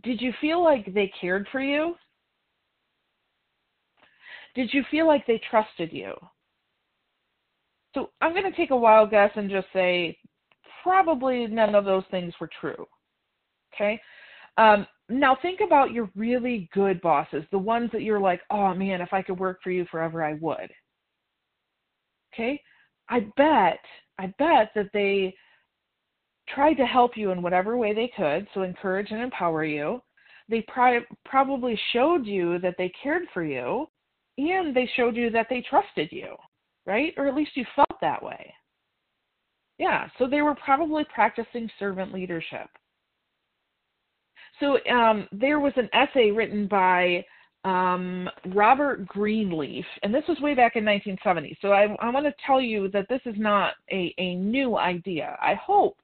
did 0.04 0.20
you 0.20 0.34
feel 0.42 0.62
like 0.62 0.94
they 0.94 1.10
cared 1.22 1.48
for 1.50 1.62
you? 1.62 1.96
Did 4.54 4.74
you 4.74 4.84
feel 4.92 5.08
like 5.08 5.26
they 5.26 5.40
trusted 5.50 5.94
you? 5.94 6.14
So 7.96 8.12
I'm 8.22 8.34
going 8.34 8.50
to 8.50 8.56
take 8.56 8.70
a 8.70 8.78
wild 8.78 9.10
guess 9.10 9.32
and 9.36 9.50
just 9.50 9.68
say 9.74 10.16
probably 10.84 11.48
none 11.48 11.74
of 11.74 11.86
those 11.86 12.04
things 12.12 12.34
were 12.40 12.50
true. 12.62 12.86
Okay. 13.74 14.00
Um, 14.58 14.86
now 15.10 15.36
think 15.42 15.62
about 15.66 15.92
your 15.92 16.10
really 16.16 16.70
good 16.74 17.02
bosses, 17.02 17.44
the 17.52 17.58
ones 17.58 17.90
that 17.92 18.04
you're 18.04 18.20
like, 18.20 18.42
oh 18.52 18.74
man, 18.76 19.02
if 19.02 19.12
I 19.14 19.24
could 19.24 19.40
work 19.40 19.60
for 19.64 19.72
you 19.72 19.86
forever, 19.90 20.24
I 20.24 20.34
would. 20.36 20.72
Okay. 22.34 22.62
I 23.10 23.22
bet, 23.38 23.80
I 24.20 24.28
bet 24.38 24.72
that 24.76 24.90
they 24.94 25.36
tried 26.54 26.76
to 26.76 26.86
help 26.86 27.16
you 27.16 27.32
in 27.32 27.42
whatever 27.42 27.78
way 27.78 27.94
they 27.94 28.12
could, 28.16 28.48
so 28.54 28.62
encourage 28.62 29.12
and 29.12 29.22
empower 29.22 29.64
you. 29.64 30.02
They 30.50 30.62
pri- 30.68 31.06
probably 31.24 31.80
showed 31.92 32.26
you 32.26 32.60
that 32.60 32.76
they 32.78 32.92
cared 33.02 33.24
for 33.34 33.44
you, 33.44 33.88
and 34.38 34.76
they 34.76 34.90
showed 34.96 35.16
you 35.16 35.30
that 35.32 35.48
they 35.50 35.64
trusted 35.68 36.12
you, 36.12 36.36
right? 36.86 37.14
Or 37.18 37.28
at 37.28 37.36
least 37.36 37.52
you 37.56 37.66
felt 37.76 37.85
that 38.02 38.22
way. 38.22 38.54
Yeah, 39.78 40.08
so 40.18 40.28
they 40.28 40.42
were 40.42 40.56
probably 40.56 41.04
practicing 41.14 41.70
servant 41.80 42.14
leadership. 42.14 42.68
So 44.60 44.78
um, 44.90 45.28
there 45.32 45.60
was 45.60 45.74
an 45.76 45.90
essay 45.94 46.32
written 46.32 46.68
by 46.68 47.26
um, 47.66 48.30
Robert 48.54 49.06
Greenleaf, 49.08 49.86
and 50.04 50.14
this 50.14 50.24
was 50.30 50.40
way 50.40 50.54
back 50.54 50.76
in 50.76 50.86
1970. 50.86 51.58
So 51.62 51.72
I, 51.72 51.94
I 52.00 52.10
want 52.10 52.26
to 52.26 52.34
tell 52.46 52.62
you 52.62 52.90
that 52.90 53.08
this 53.10 53.22
is 53.26 53.36
not 53.38 53.74
a, 53.92 54.14
a 54.18 54.36
new 54.36 54.78
idea. 54.78 55.36
I 55.42 55.56
hope, 55.56 55.98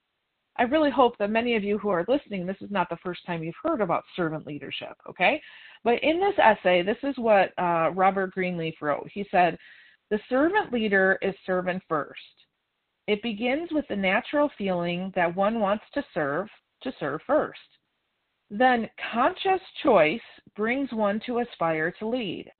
I 0.57 0.63
really 0.63 0.91
hope 0.91 1.17
that 1.19 1.29
many 1.29 1.55
of 1.55 1.63
you 1.63 1.77
who 1.77 1.89
are 1.89 2.05
listening, 2.09 2.45
this 2.45 2.57
is 2.61 2.71
not 2.71 2.89
the 2.89 2.97
first 3.03 3.25
time 3.25 3.41
you've 3.41 3.55
heard 3.63 3.79
about 3.79 4.03
servant 4.15 4.45
leadership, 4.45 4.97
okay? 5.07 5.41
But 5.83 6.03
in 6.03 6.19
this 6.19 6.35
essay, 6.43 6.81
this 6.81 6.97
is 7.03 7.15
what 7.17 7.53
uh, 7.57 7.91
Robert 7.93 8.31
Greenleaf 8.31 8.75
wrote. 8.81 9.09
He 9.13 9.25
said, 9.31 9.57
The 10.11 10.19
servant 10.27 10.73
leader 10.73 11.17
is 11.21 11.33
servant 11.45 11.81
first. 11.87 12.19
It 13.07 13.23
begins 13.23 13.71
with 13.71 13.87
the 13.87 13.95
natural 13.95 14.51
feeling 14.57 15.11
that 15.15 15.33
one 15.33 15.61
wants 15.61 15.85
to 15.93 16.03
serve, 16.13 16.49
to 16.83 16.93
serve 16.99 17.21
first. 17.25 17.59
Then 18.49 18.89
conscious 19.13 19.61
choice 19.81 20.19
brings 20.57 20.91
one 20.91 21.21
to 21.25 21.39
aspire 21.39 21.91
to 21.91 22.07
lead. 22.07 22.51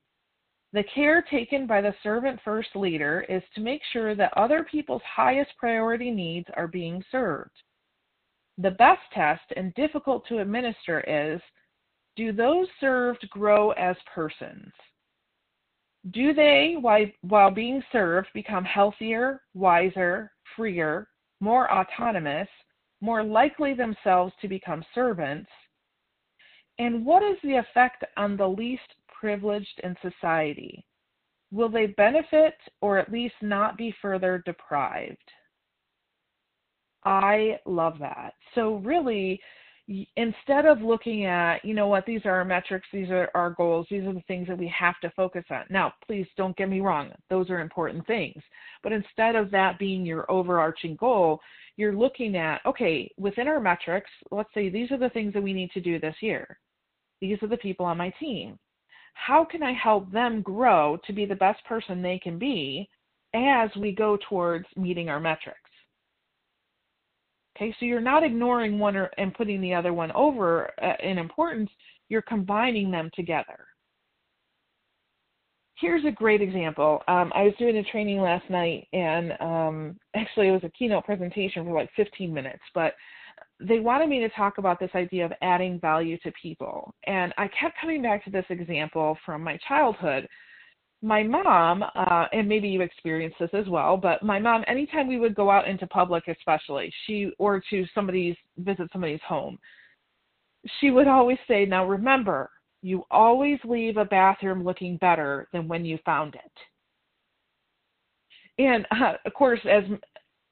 The 0.72 0.86
care 0.96 1.22
taken 1.22 1.67
by 1.67 1.81
the 1.81 1.93
servant 2.01 2.39
first 2.46 2.74
leader 2.74 3.25
is 3.27 3.43
to 3.55 3.62
make 3.62 3.81
sure 3.91 4.15
that 4.15 4.31
other 4.38 4.63
people's 4.63 5.03
highest 5.03 5.51
priority 5.58 6.10
needs 6.10 6.48
are 6.55 6.70
being 6.70 7.03
served. 7.12 7.51
The 8.60 8.72
best 8.72 9.01
test 9.13 9.51
and 9.58 9.74
difficult 9.74 10.25
to 10.27 10.39
administer 10.39 11.01
is 11.01 11.41
do 12.15 12.31
those 12.31 12.67
served 12.79 13.29
grow 13.29 13.72
as 13.72 13.98
persons? 14.15 14.72
Do 16.10 16.34
they, 16.34 16.77
while 17.22 17.51
being 17.51 17.84
served, 17.91 18.29
become 18.34 18.65
healthier, 18.65 19.43
wiser, 19.53 20.31
freer, 20.55 21.08
more 21.39 21.72
autonomous, 21.72 22.48
more 23.01 23.24
likely 23.24 23.75
themselves 23.75 24.34
to 24.41 24.48
become 24.48 24.84
servants, 24.96 25.50
and 26.79 27.05
what 27.05 27.22
is 27.22 27.38
the 27.43 27.58
effect 27.58 28.03
on 28.17 28.36
the 28.36 28.48
least 28.48 28.96
privileged 29.08 29.79
in 29.84 29.96
society? 30.01 30.84
Will 31.51 31.70
they 31.70 31.88
benefit 31.88 32.55
or 32.81 32.98
at 32.98 33.12
least 33.12 33.36
not 33.41 33.77
be 33.77 33.93
further 34.01 34.41
deprived? 34.46 35.17
I 37.03 37.60
love 37.65 38.00
that. 38.00 38.34
So, 38.55 38.75
really, 38.75 39.39
instead 40.15 40.65
of 40.65 40.81
looking 40.81 41.25
at, 41.25 41.63
you 41.65 41.74
know 41.74 41.88
what, 41.88 42.05
these 42.05 42.21
are 42.25 42.31
our 42.31 42.45
metrics, 42.45 42.88
these 42.93 43.10
are 43.10 43.29
our 43.36 43.51
goals, 43.51 43.88
these 43.89 44.03
are 44.03 44.13
the 44.13 44.24
things 44.27 44.48
that 44.48 44.57
we 44.57 44.67
have 44.67 45.00
to 45.01 45.10
focus 45.12 45.43
on. 45.50 45.63
Now, 45.69 45.93
please 46.05 46.27
don't 46.38 46.55
get 46.55 46.69
me 46.69 46.81
wrong, 46.81 47.12
those 47.29 47.50
are 47.50 47.60
important 47.60 48.05
things. 48.07 48.41
But 48.83 48.93
instead 48.93 49.36
of 49.36 49.51
that 49.51 49.79
being 49.79 50.05
your 50.05 50.29
overarching 50.31 50.95
goal, 50.95 51.39
you're 51.77 51.95
looking 51.95 52.36
at, 52.38 52.62
okay, 52.65 53.12
within 53.17 53.48
our 53.48 53.60
metrics, 53.60 54.10
let's 54.31 54.53
say 54.53 54.69
these 54.69 54.91
are 54.91 54.98
the 54.98 55.10
things 55.10 55.33
that 55.33 55.43
we 55.43 55.53
need 55.53 55.71
to 55.71 55.81
do 55.81 56.00
this 56.00 56.15
year. 56.21 56.60
These 57.19 57.41
are 57.43 57.48
the 57.48 57.57
people 57.57 57.86
on 57.86 57.98
my 57.98 58.13
team. 58.19 58.57
How 59.13 59.43
can 59.43 59.62
I 59.62 59.74
help 59.74 60.12
them 60.12 60.41
grow 60.41 60.98
to 61.05 61.13
be 61.13 61.25
the 61.25 61.36
best 61.36 61.63
person 61.65 62.01
they 62.01 62.19
can 62.19 62.39
be 62.39 62.89
as 63.33 63.69
we 63.77 63.91
go 63.91 64.17
towards 64.29 64.65
meeting 64.75 65.10
our 65.10 65.19
metrics? 65.19 65.61
Okay, 67.62 67.75
so 67.80 67.86
you're 67.86 68.01
not 68.01 68.24
ignoring 68.24 68.80
one 68.80 68.98
or, 68.98 69.12
and 69.20 69.34
putting 69.36 69.62
the 69.62 69.74
other 69.74 69.94
one 69.94 70.12
over 70.13 70.72
uh, 70.82 70.94
in 71.03 71.20
importance, 71.20 71.70
you're 72.10 72.24
combining 72.24 72.89
them 72.89 73.12
together. 73.13 73.68
Here's 75.75 76.03
a 76.06 76.12
great 76.12 76.41
example. 76.41 77.01
Um, 77.08 77.32
I 77.36 77.44
was 77.44 77.53
doing 77.60 77.77
a 77.77 77.84
training 77.84 78.20
last 78.20 78.50
night, 78.50 78.88
and 78.94 79.34
um, 79.39 80.00
actually, 80.15 80.48
it 80.48 80.51
was 80.51 80.63
a 80.63 80.70
keynote 80.70 81.06
presentation 81.06 81.63
for 81.65 81.74
like 81.74 81.89
15 81.96 82.34
minutes, 82.34 82.63
but 82.74 82.96
they 83.60 83.80
wanted 83.80 84.10
me 84.10 84.20
to 84.22 84.30
talk 84.30 84.58
about 84.58 84.80
this 84.80 84.91
idea 84.96 85.25
of 85.25 85.32
adding 85.44 85.80
value 85.80 86.18
to 86.20 86.32
people. 86.41 86.94
And 87.06 87.32
I 87.38 87.48
kept 87.48 87.80
coming 87.80 88.01
back 88.01 88.24
to 88.25 88.32
this 88.32 88.46
example 88.50 89.18
from 89.24 89.44
my 89.44 89.60
childhood. 89.68 90.27
My 91.01 91.24
mom, 91.24 91.84
uh, 91.84 92.25
and 92.31 92.48
maybe 92.48 92.67
you 92.70 92.81
experienced 92.81 93.38
this 93.39 93.50
as 93.53 93.67
well, 93.67 93.98
but 93.98 94.22
my 94.22 94.38
mom, 94.39 94.63
anytime 94.67 95.08
we 95.08 95.17
would 95.17 95.34
go 95.34 95.50
out 95.50 95.67
into 95.67 95.88
public, 95.88 96.27
especially, 96.27 96.93
she 97.05 97.31
or 97.39 97.62
to 97.72 97.86
somebody's 97.96 98.36
visit 98.58 98.88
somebody's 98.91 99.22
home, 99.27 99.58
she 100.79 100.91
would 100.91 101.08
always 101.08 101.39
say, 101.48 101.65
"Now 101.65 101.86
remember, 101.88 102.51
you 102.84 103.03
always 103.10 103.60
leave 103.63 103.98
a 103.98 104.05
bathroom 104.05 104.63
looking 104.63 104.98
better 104.98 105.48
than 105.51 105.67
when 105.67 105.86
you 105.86 105.98
found 106.05 106.36
it." 106.36 106.51
And 108.60 108.86
uh, 108.91 109.13
of 109.25 109.34
course, 109.34 109.60
as 109.65 109.84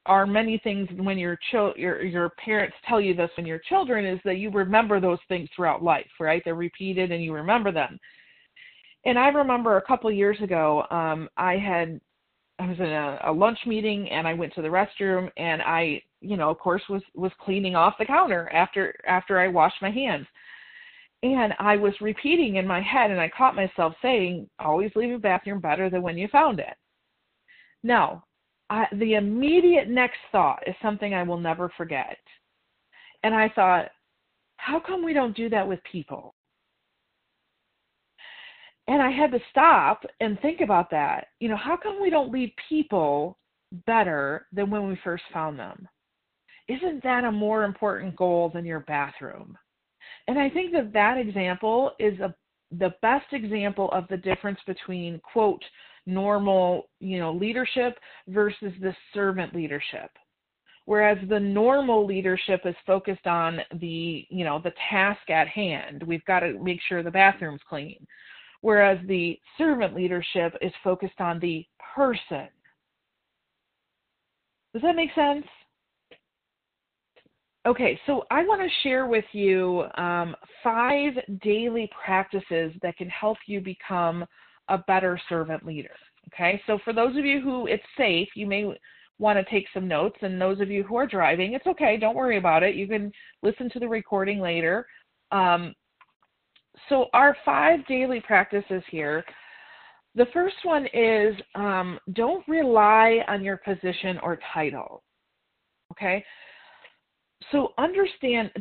are 0.05 0.25
many 0.25 0.57
things 0.63 0.89
when 0.97 1.19
your 1.19 1.37
chil- 1.51 1.75
your 1.77 2.01
your 2.03 2.29
parents 2.43 2.75
tell 2.87 2.99
you 2.99 3.13
this 3.13 3.29
when 3.37 3.45
you're 3.45 3.59
children 3.59 4.05
is 4.05 4.19
that 4.25 4.37
you 4.37 4.49
remember 4.49 4.99
those 4.99 5.19
things 5.27 5.47
throughout 5.55 5.83
life, 5.83 6.09
right? 6.19 6.41
They're 6.43 6.55
repeated 6.55 7.11
and 7.11 7.23
you 7.23 7.33
remember 7.33 7.71
them. 7.71 7.99
And 9.05 9.17
I 9.17 9.29
remember 9.29 9.77
a 9.77 9.81
couple 9.81 10.11
years 10.11 10.37
ago, 10.41 10.83
um, 10.91 11.29
I 11.37 11.57
had 11.57 11.99
I 12.59 12.67
was 12.67 12.77
in 12.79 12.85
a, 12.85 13.19
a 13.25 13.31
lunch 13.31 13.59
meeting 13.65 14.09
and 14.09 14.27
I 14.27 14.33
went 14.33 14.53
to 14.55 14.61
the 14.61 14.67
restroom 14.67 15.29
and 15.37 15.61
I, 15.61 16.01
you 16.19 16.35
know, 16.35 16.49
of 16.49 16.59
course 16.59 16.81
was 16.89 17.01
was 17.15 17.31
cleaning 17.39 17.75
off 17.75 17.95
the 17.97 18.05
counter 18.05 18.49
after 18.53 18.93
after 19.07 19.39
I 19.39 19.47
washed 19.47 19.81
my 19.81 19.91
hands. 19.91 20.27
And 21.23 21.53
I 21.59 21.75
was 21.75 21.93
repeating 22.01 22.57
in 22.57 22.67
my 22.67 22.81
head 22.81 23.11
and 23.11 23.19
I 23.19 23.29
caught 23.29 23.55
myself 23.55 23.93
saying, 24.01 24.49
always 24.59 24.91
leave 24.95 25.13
a 25.13 25.19
bathroom 25.19 25.59
better 25.59 25.89
than 25.89 26.01
when 26.01 26.17
you 26.17 26.27
found 26.29 26.59
it. 26.59 26.75
Now, 27.83 28.23
I, 28.69 28.85
the 28.93 29.15
immediate 29.15 29.89
next 29.89 30.19
thought 30.31 30.63
is 30.65 30.75
something 30.81 31.13
I 31.13 31.23
will 31.23 31.39
never 31.39 31.71
forget. 31.75 32.17
And 33.23 33.35
I 33.35 33.49
thought, 33.49 33.89
how 34.57 34.79
come 34.79 35.03
we 35.03 35.13
don't 35.13 35.35
do 35.35 35.49
that 35.49 35.67
with 35.67 35.79
people? 35.89 36.33
And 38.89 39.03
I 39.03 39.11
had 39.11 39.31
to 39.31 39.39
stop 39.51 40.03
and 40.19 40.39
think 40.39 40.61
about 40.61 40.89
that. 40.89 41.27
You 41.39 41.47
know, 41.47 41.55
how 41.55 41.77
come 41.77 42.01
we 42.01 42.09
don't 42.09 42.31
leave 42.31 42.49
people 42.67 43.37
better 43.85 44.47
than 44.51 44.71
when 44.71 44.87
we 44.87 44.99
first 45.03 45.23
found 45.31 45.59
them? 45.59 45.87
Isn't 46.67 47.03
that 47.03 47.23
a 47.23 47.31
more 47.31 47.65
important 47.65 48.15
goal 48.15 48.49
than 48.51 48.65
your 48.65 48.79
bathroom? 48.81 49.55
And 50.27 50.39
I 50.39 50.49
think 50.49 50.71
that 50.73 50.91
that 50.93 51.19
example 51.19 51.91
is 51.99 52.19
a, 52.19 52.33
the 52.71 52.95
best 53.03 53.27
example 53.31 53.91
of 53.91 54.07
the 54.07 54.17
difference 54.17 54.59
between, 54.65 55.21
quote, 55.21 55.63
normal, 56.07 56.89
you 56.99 57.19
know, 57.19 57.31
leadership 57.31 57.95
versus 58.27 58.73
the 58.81 58.95
servant 59.13 59.53
leadership. 59.53 60.09
Whereas 60.85 61.19
the 61.29 61.39
normal 61.39 62.07
leadership 62.07 62.61
is 62.65 62.75
focused 62.87 63.27
on 63.27 63.59
the, 63.79 64.25
you 64.31 64.43
know, 64.43 64.59
the 64.63 64.73
task 64.89 65.29
at 65.29 65.47
hand. 65.47 66.01
We've 66.07 66.25
got 66.25 66.39
to 66.39 66.57
make 66.63 66.79
sure 66.87 67.03
the 67.03 67.11
bathroom's 67.11 67.61
clean. 67.69 68.07
Whereas 68.61 68.99
the 69.07 69.39
servant 69.57 69.95
leadership 69.95 70.53
is 70.61 70.73
focused 70.83 71.19
on 71.19 71.39
the 71.39 71.65
person. 71.95 72.47
Does 74.73 74.81
that 74.83 74.95
make 74.95 75.13
sense? 75.15 75.45
Okay, 77.65 77.99
so 78.05 78.23
I 78.31 78.43
want 78.43 78.61
to 78.61 78.69
share 78.83 79.05
with 79.05 79.25
you 79.31 79.83
um, 79.97 80.35
five 80.63 81.13
daily 81.41 81.89
practices 82.03 82.71
that 82.81 82.97
can 82.97 83.09
help 83.09 83.37
you 83.47 83.59
become 83.59 84.25
a 84.69 84.77
better 84.77 85.19
servant 85.27 85.65
leader. 85.65 85.95
Okay, 86.33 86.61
so 86.67 86.79
for 86.83 86.93
those 86.93 87.17
of 87.17 87.25
you 87.25 87.41
who 87.41 87.67
it's 87.67 87.83
safe, 87.97 88.29
you 88.35 88.45
may 88.45 88.73
want 89.17 89.37
to 89.37 89.51
take 89.51 89.65
some 89.73 89.87
notes, 89.87 90.17
and 90.21 90.39
those 90.39 90.61
of 90.61 90.69
you 90.69 90.83
who 90.83 90.95
are 90.95 91.07
driving, 91.07 91.53
it's 91.53 91.67
okay, 91.67 91.97
don't 91.97 92.15
worry 92.15 92.37
about 92.37 92.63
it. 92.63 92.75
You 92.75 92.87
can 92.87 93.11
listen 93.43 93.69
to 93.71 93.79
the 93.79 93.87
recording 93.87 94.39
later. 94.39 94.85
Um, 95.31 95.75
so, 96.89 97.05
our 97.13 97.37
five 97.45 97.85
daily 97.87 98.21
practices 98.21 98.83
here. 98.89 99.23
The 100.15 100.25
first 100.33 100.55
one 100.63 100.87
is 100.87 101.35
um, 101.55 101.99
don't 102.13 102.45
rely 102.47 103.19
on 103.27 103.43
your 103.43 103.57
position 103.57 104.19
or 104.23 104.39
title. 104.53 105.03
Okay, 105.91 106.25
so 107.51 107.73
understand 107.77 108.51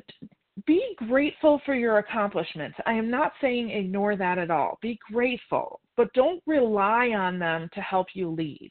be 0.67 0.95
grateful 0.97 1.61
for 1.65 1.75
your 1.75 1.99
accomplishments. 1.99 2.77
I 2.87 2.93
am 2.93 3.11
not 3.11 3.33
saying 3.41 3.71
ignore 3.71 4.17
that 4.17 4.39
at 4.39 4.51
all. 4.51 4.79
Be 4.83 4.99
grateful, 5.11 5.81
but 5.97 6.13
don't 6.15 6.43
rely 6.47 7.11
on 7.11 7.39
them 7.39 7.69
to 7.75 7.81
help 7.81 8.09
you 8.15 8.31
lead. 8.31 8.71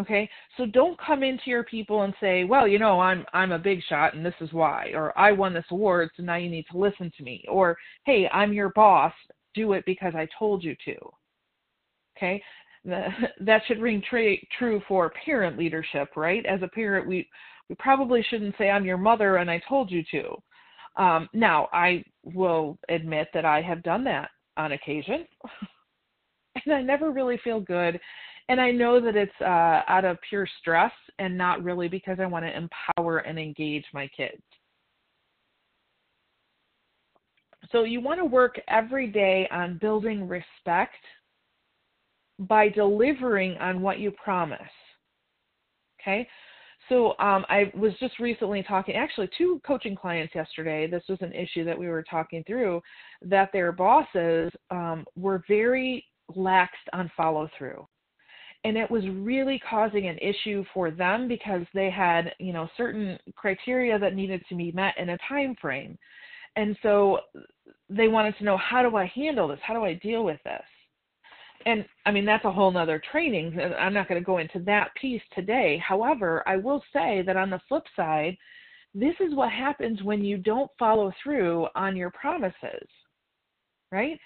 Okay? 0.00 0.28
So 0.56 0.66
don't 0.66 0.98
come 1.00 1.22
into 1.22 1.44
your 1.50 1.64
people 1.64 2.02
and 2.02 2.14
say, 2.20 2.44
"Well, 2.44 2.68
you 2.68 2.78
know, 2.78 3.00
I'm 3.00 3.26
I'm 3.32 3.52
a 3.52 3.58
big 3.58 3.82
shot 3.88 4.14
and 4.14 4.24
this 4.24 4.34
is 4.40 4.52
why," 4.52 4.92
or 4.94 5.16
"I 5.18 5.32
won 5.32 5.52
this 5.54 5.64
award, 5.70 6.10
so 6.16 6.22
now 6.22 6.36
you 6.36 6.50
need 6.50 6.66
to 6.70 6.78
listen 6.78 7.10
to 7.16 7.22
me," 7.24 7.44
or 7.48 7.76
"Hey, 8.04 8.28
I'm 8.32 8.52
your 8.52 8.70
boss, 8.70 9.12
do 9.54 9.72
it 9.72 9.84
because 9.86 10.14
I 10.14 10.28
told 10.38 10.62
you 10.64 10.76
to." 10.84 10.96
Okay? 12.16 12.42
That 13.40 13.62
should 13.66 13.80
ring 13.80 14.02
true 14.10 14.80
for 14.88 15.10
parent 15.24 15.58
leadership, 15.58 16.10
right? 16.16 16.46
As 16.46 16.62
a 16.62 16.68
parent, 16.68 17.06
we 17.06 17.28
we 17.68 17.74
probably 17.76 18.22
shouldn't 18.22 18.54
say, 18.56 18.70
I'm 18.70 18.84
your 18.86 18.96
mother 18.96 19.36
and 19.36 19.50
I 19.50 19.60
told 19.68 19.90
you 19.90 20.02
to. 20.12 21.02
Um, 21.02 21.28
now, 21.32 21.68
I 21.72 22.02
will 22.24 22.78
admit 22.88 23.28
that 23.34 23.44
I 23.44 23.60
have 23.62 23.82
done 23.82 24.04
that 24.04 24.30
on 24.56 24.72
occasion, 24.72 25.26
and 26.64 26.74
I 26.74 26.82
never 26.82 27.10
really 27.10 27.38
feel 27.44 27.60
good. 27.60 28.00
And 28.48 28.60
I 28.60 28.70
know 28.70 29.00
that 29.00 29.14
it's 29.14 29.40
uh, 29.40 29.82
out 29.88 30.04
of 30.04 30.16
pure 30.28 30.48
stress 30.60 30.92
and 31.18 31.36
not 31.36 31.62
really 31.62 31.88
because 31.88 32.18
I 32.20 32.26
want 32.26 32.44
to 32.44 32.56
empower 32.56 33.18
and 33.18 33.38
engage 33.38 33.84
my 33.92 34.08
kids. 34.16 34.42
So, 37.70 37.84
you 37.84 38.00
want 38.00 38.18
to 38.18 38.24
work 38.24 38.58
every 38.68 39.08
day 39.08 39.46
on 39.52 39.76
building 39.78 40.26
respect 40.26 40.96
by 42.38 42.68
delivering 42.70 43.58
on 43.58 43.82
what 43.82 43.98
you 43.98 44.10
promise. 44.12 44.60
Okay? 46.00 46.26
So 46.88 47.08
um, 47.18 47.44
I 47.48 47.70
was 47.74 47.92
just 48.00 48.18
recently 48.18 48.62
talking, 48.62 48.94
actually, 48.94 49.28
two 49.36 49.60
coaching 49.66 49.94
clients 49.94 50.34
yesterday. 50.34 50.86
This 50.86 51.02
was 51.08 51.18
an 51.20 51.32
issue 51.32 51.64
that 51.64 51.78
we 51.78 51.88
were 51.88 52.02
talking 52.02 52.42
through 52.46 52.80
that 53.22 53.50
their 53.52 53.72
bosses 53.72 54.50
um, 54.70 55.04
were 55.16 55.42
very 55.46 56.04
laxed 56.34 56.68
on 56.92 57.10
follow 57.16 57.48
through. 57.58 57.86
And 58.64 58.76
it 58.76 58.90
was 58.90 59.04
really 59.08 59.60
causing 59.68 60.08
an 60.08 60.18
issue 60.18 60.64
for 60.74 60.90
them 60.90 61.28
because 61.28 61.62
they 61.74 61.90
had, 61.90 62.34
you 62.38 62.52
know, 62.52 62.68
certain 62.76 63.18
criteria 63.36 63.98
that 63.98 64.14
needed 64.14 64.42
to 64.48 64.56
be 64.56 64.72
met 64.72 64.94
in 64.98 65.10
a 65.10 65.18
time 65.28 65.54
frame. 65.60 65.96
And 66.56 66.76
so 66.82 67.20
they 67.88 68.08
wanted 68.08 68.36
to 68.38 68.44
know 68.44 68.56
how 68.56 68.82
do 68.82 68.96
I 68.96 69.06
handle 69.14 69.48
this? 69.48 69.60
How 69.62 69.74
do 69.74 69.84
I 69.84 69.94
deal 69.94 70.24
with 70.24 70.40
this? 70.44 70.62
and 71.66 71.84
I 72.06 72.10
mean 72.10 72.24
that's 72.24 72.44
a 72.44 72.52
whole 72.52 72.70
nother 72.70 73.00
training. 73.10 73.58
I'm 73.78 73.94
not 73.94 74.08
going 74.08 74.20
to 74.20 74.24
go 74.24 74.38
into 74.38 74.60
that 74.60 74.90
piece 75.00 75.22
today. 75.34 75.80
However, 75.86 76.42
I 76.46 76.56
will 76.56 76.82
say 76.92 77.22
that 77.26 77.36
on 77.36 77.50
the 77.50 77.60
flip 77.68 77.84
side, 77.96 78.36
this 78.94 79.14
is 79.20 79.34
what 79.34 79.52
happens 79.52 80.02
when 80.02 80.24
you 80.24 80.38
don't 80.38 80.70
follow 80.78 81.12
through 81.22 81.66
on 81.74 81.96
your 81.96 82.10
promises. 82.10 82.88
Right? 83.90 84.18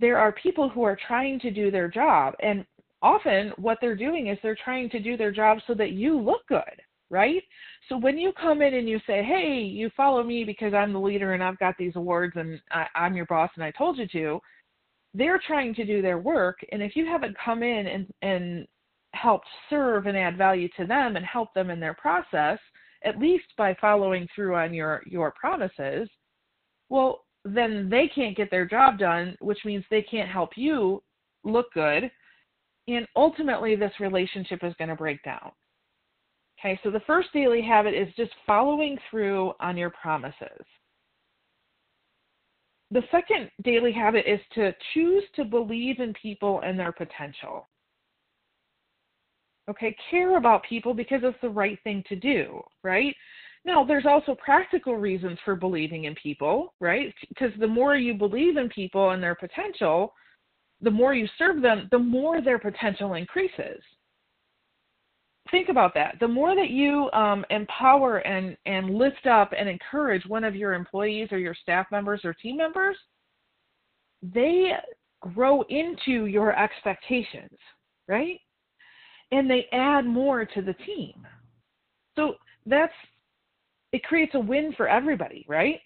There 0.00 0.18
are 0.18 0.32
people 0.32 0.68
who 0.68 0.82
are 0.82 0.98
trying 1.06 1.40
to 1.40 1.50
do 1.50 1.70
their 1.70 1.88
job 1.88 2.34
and 2.40 2.64
often 3.02 3.52
what 3.56 3.78
they're 3.80 3.96
doing 3.96 4.28
is 4.28 4.38
they're 4.42 4.58
trying 4.62 4.90
to 4.90 5.00
do 5.00 5.16
their 5.16 5.32
job 5.32 5.58
so 5.66 5.74
that 5.74 5.92
you 5.92 6.18
look 6.18 6.46
good, 6.48 6.62
right? 7.10 7.42
So 7.88 7.96
when 7.96 8.18
you 8.18 8.32
come 8.32 8.62
in 8.62 8.74
and 8.74 8.88
you 8.88 9.00
say, 9.06 9.22
"Hey, 9.22 9.60
you 9.60 9.90
follow 9.96 10.22
me 10.22 10.44
because 10.44 10.74
I'm 10.74 10.92
the 10.92 11.00
leader 11.00 11.34
and 11.34 11.42
I've 11.42 11.58
got 11.58 11.76
these 11.78 11.96
awards 11.96 12.34
and 12.36 12.60
I, 12.70 12.86
I'm 12.94 13.16
your 13.16 13.26
boss 13.26 13.50
and 13.54 13.64
I 13.64 13.70
told 13.72 13.98
you 13.98 14.06
to," 14.08 14.40
they're 15.14 15.40
trying 15.46 15.74
to 15.74 15.84
do 15.84 16.02
their 16.02 16.18
work 16.18 16.58
and 16.72 16.82
if 16.82 16.94
you 16.94 17.06
haven't 17.06 17.36
come 17.42 17.62
in 17.62 17.86
and 17.86 18.06
and 18.22 18.66
helped 19.14 19.48
serve 19.70 20.06
and 20.06 20.16
add 20.16 20.36
value 20.36 20.68
to 20.76 20.86
them 20.86 21.16
and 21.16 21.24
help 21.24 21.52
them 21.54 21.70
in 21.70 21.80
their 21.80 21.94
process 21.94 22.58
at 23.04 23.18
least 23.18 23.46
by 23.56 23.74
following 23.80 24.28
through 24.34 24.54
on 24.54 24.74
your 24.74 25.02
your 25.06 25.32
promises 25.32 26.08
well 26.90 27.24
then 27.44 27.88
they 27.88 28.06
can't 28.14 28.36
get 28.36 28.50
their 28.50 28.66
job 28.66 28.98
done 28.98 29.34
which 29.40 29.64
means 29.64 29.84
they 29.90 30.02
can't 30.02 30.30
help 30.30 30.50
you 30.56 31.02
look 31.44 31.72
good 31.72 32.10
and 32.88 33.06
ultimately 33.14 33.76
this 33.76 33.92
relationship 34.00 34.60
is 34.64 34.74
going 34.78 34.88
to 34.88 34.96
break 34.96 35.22
down 35.22 35.52
okay 36.58 36.78
so 36.82 36.90
the 36.90 37.00
first 37.06 37.28
daily 37.32 37.62
habit 37.62 37.94
is 37.94 38.08
just 38.16 38.32
following 38.46 38.98
through 39.10 39.52
on 39.60 39.76
your 39.76 39.90
promises 39.90 40.64
the 42.90 43.02
second 43.10 43.50
daily 43.62 43.92
habit 43.92 44.24
is 44.26 44.40
to 44.54 44.74
choose 44.94 45.24
to 45.36 45.44
believe 45.44 46.00
in 46.00 46.14
people 46.14 46.60
and 46.64 46.78
their 46.78 46.92
potential. 46.92 47.68
Okay, 49.68 49.94
care 50.10 50.38
about 50.38 50.64
people 50.64 50.94
because 50.94 51.20
it's 51.22 51.36
the 51.42 51.50
right 51.50 51.78
thing 51.84 52.02
to 52.08 52.16
do, 52.16 52.62
right? 52.82 53.14
Now, 53.66 53.84
there's 53.84 54.06
also 54.06 54.34
practical 54.34 54.96
reasons 54.96 55.38
for 55.44 55.54
believing 55.54 56.04
in 56.04 56.14
people, 56.14 56.72
right? 56.80 57.14
Because 57.28 57.52
the 57.60 57.66
more 57.66 57.96
you 57.96 58.14
believe 58.14 58.56
in 58.56 58.70
people 58.70 59.10
and 59.10 59.22
their 59.22 59.34
potential, 59.34 60.14
the 60.80 60.90
more 60.90 61.14
you 61.14 61.28
serve 61.38 61.60
them, 61.62 61.88
the 61.90 61.98
more 61.98 62.40
their 62.40 62.58
potential 62.58 63.14
increases 63.14 63.82
think 65.50 65.68
about 65.68 65.94
that. 65.94 66.16
The 66.20 66.28
more 66.28 66.54
that 66.54 66.70
you 66.70 67.10
um, 67.12 67.44
empower 67.50 68.18
and, 68.18 68.56
and 68.66 68.94
lift 68.94 69.26
up 69.26 69.52
and 69.58 69.68
encourage 69.68 70.24
one 70.26 70.44
of 70.44 70.54
your 70.54 70.74
employees 70.74 71.28
or 71.30 71.38
your 71.38 71.54
staff 71.54 71.86
members 71.90 72.20
or 72.24 72.34
team 72.34 72.56
members, 72.56 72.96
they 74.22 74.72
grow 75.20 75.62
into 75.62 76.26
your 76.26 76.56
expectations, 76.58 77.56
right? 78.06 78.40
And 79.32 79.50
they 79.50 79.66
add 79.72 80.06
more 80.06 80.44
to 80.44 80.62
the 80.62 80.74
team. 80.74 81.26
So 82.16 82.34
that's, 82.66 82.92
it 83.92 84.02
creates 84.02 84.34
a 84.34 84.40
win 84.40 84.74
for 84.76 84.88
everybody, 84.88 85.44
right? 85.48 85.80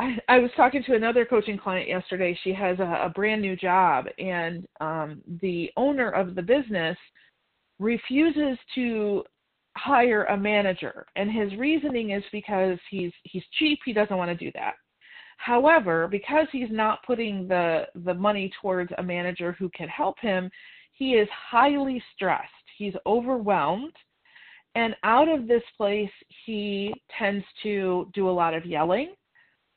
I, 0.00 0.18
I 0.28 0.38
was 0.38 0.50
talking 0.56 0.82
to 0.84 0.94
another 0.94 1.24
coaching 1.24 1.58
client 1.58 1.88
yesterday. 1.88 2.38
She 2.42 2.52
has 2.54 2.78
a, 2.78 3.04
a 3.04 3.12
brand 3.14 3.42
new 3.42 3.54
job, 3.54 4.06
and 4.18 4.66
um, 4.80 5.22
the 5.40 5.70
owner 5.76 6.10
of 6.10 6.34
the 6.34 6.42
business 6.42 6.96
refuses 7.78 8.58
to 8.74 9.22
hire 9.76 10.24
a 10.24 10.36
manager 10.36 11.06
and 11.14 11.30
his 11.30 11.56
reasoning 11.56 12.10
is 12.10 12.24
because 12.32 12.76
he's 12.90 13.12
he's 13.22 13.44
cheap 13.56 13.78
he 13.84 13.92
doesn't 13.92 14.16
want 14.16 14.28
to 14.28 14.44
do 14.44 14.50
that 14.52 14.74
However, 15.40 16.06
because 16.06 16.46
he's 16.52 16.70
not 16.70 17.02
putting 17.06 17.48
the 17.48 17.86
the 18.04 18.12
money 18.12 18.52
towards 18.60 18.92
a 18.98 19.02
manager 19.02 19.52
who 19.52 19.70
can 19.70 19.88
help 19.88 20.18
him, 20.20 20.50
he 20.92 21.14
is 21.14 21.26
highly 21.30 22.02
stressed. 22.14 22.52
He's 22.76 22.92
overwhelmed. 23.06 23.94
And 24.74 24.94
out 25.02 25.30
of 25.30 25.48
this 25.48 25.62
place, 25.78 26.10
he 26.44 26.92
tends 27.18 27.42
to 27.62 28.10
do 28.12 28.28
a 28.28 28.30
lot 28.30 28.52
of 28.52 28.66
yelling, 28.66 29.14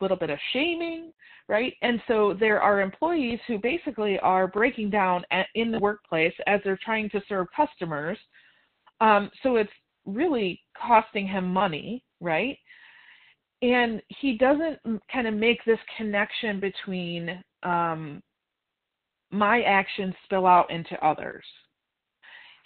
little 0.04 0.18
bit 0.18 0.30
of 0.30 0.40
shaming, 0.52 1.12
right? 1.48 1.74
And 1.82 2.02
so 2.08 2.36
there 2.40 2.62
are 2.62 2.82
employees 2.82 3.40
who 3.48 3.58
basically 3.58 4.20
are 4.20 4.48
breaking 4.48 4.90
down 4.90 5.24
at, 5.32 5.48
in 5.56 5.72
the 5.72 5.80
workplace 5.80 6.34
as 6.48 6.62
they're 6.64 6.80
trying 6.84 7.10
to 7.12 7.22
serve 7.28 7.48
customers. 7.56 8.18
Um, 9.02 9.32
so 9.42 9.56
it's 9.56 9.72
really 10.06 10.62
costing 10.80 11.28
him 11.28 11.52
money, 11.52 12.04
right? 12.20 12.58
And 13.62 14.02
he 14.20 14.38
doesn't 14.38 14.80
kind 15.12 15.28
of 15.28 15.34
make 15.34 15.64
this 15.66 15.80
connection 15.98 16.60
between 16.60 17.42
um, 17.64 18.22
my 19.32 19.62
actions 19.64 20.14
spill 20.26 20.46
out 20.46 20.70
into 20.70 20.96
others. 21.06 21.44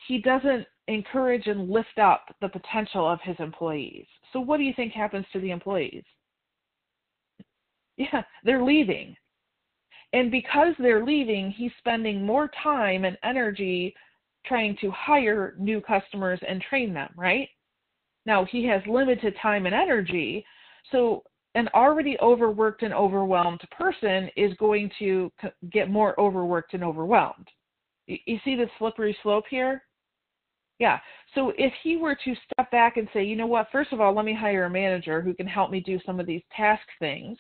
He 0.08 0.20
doesn't 0.20 0.66
encourage 0.88 1.48
and 1.48 1.70
lift 1.70 2.00
up 2.02 2.26
the 2.42 2.50
potential 2.50 3.08
of 3.08 3.20
his 3.24 3.36
employees. 3.40 4.06
So, 4.34 4.40
what 4.40 4.58
do 4.58 4.64
you 4.64 4.74
think 4.76 4.94
happens 4.94 5.26
to 5.34 5.40
the 5.40 5.52
employees? 5.52 6.04
Yeah, 8.14 8.22
they're 8.44 8.64
leaving. 8.64 9.16
And 10.14 10.32
because 10.32 10.74
they're 10.80 11.04
leaving, 11.04 11.52
he's 11.52 11.72
spending 11.80 12.24
more 12.24 12.50
time 12.64 13.06
and 13.06 13.18
energy 13.24 13.94
trying 14.46 14.78
to 14.82 14.92
hire 14.92 15.56
new 15.58 15.82
customers 15.82 16.40
and 16.48 16.62
train 16.62 16.94
them, 16.94 17.10
right? 17.18 17.50
Now, 18.26 18.46
he 18.46 18.66
has 18.66 18.82
limited 18.88 19.36
time 19.42 19.66
and 19.66 19.76
energy, 19.76 20.46
so 20.92 21.24
an 21.56 21.70
already 21.74 22.18
overworked 22.22 22.84
and 22.84 22.94
overwhelmed 22.94 23.62
person 23.72 24.30
is 24.38 24.54
going 24.58 24.92
to 25.00 25.32
get 25.72 25.90
more 25.90 26.18
overworked 26.20 26.74
and 26.74 26.84
overwhelmed. 26.84 27.48
You 28.06 28.40
see 28.46 28.56
the 28.56 28.70
slippery 28.78 29.18
slope 29.24 29.46
here? 29.50 29.84
Yeah. 30.80 31.00
So 31.34 31.52
if 31.58 31.74
he 31.84 31.98
were 31.98 32.16
to 32.16 32.36
step 32.36 32.70
back 32.72 32.98
and 32.98 33.08
say, 33.12 33.24
you 33.24 33.36
know 33.36 33.48
what, 33.48 33.68
first 33.72 33.92
of 33.92 34.00
all, 34.00 34.14
let 34.14 34.26
me 34.26 34.34
hire 34.34 34.66
a 34.66 34.70
manager 34.70 35.22
who 35.22 35.34
can 35.34 35.48
help 35.48 35.72
me 35.72 35.80
do 35.80 36.00
some 36.06 36.20
of 36.20 36.28
these 36.28 36.44
task 36.56 36.84
things, 37.00 37.38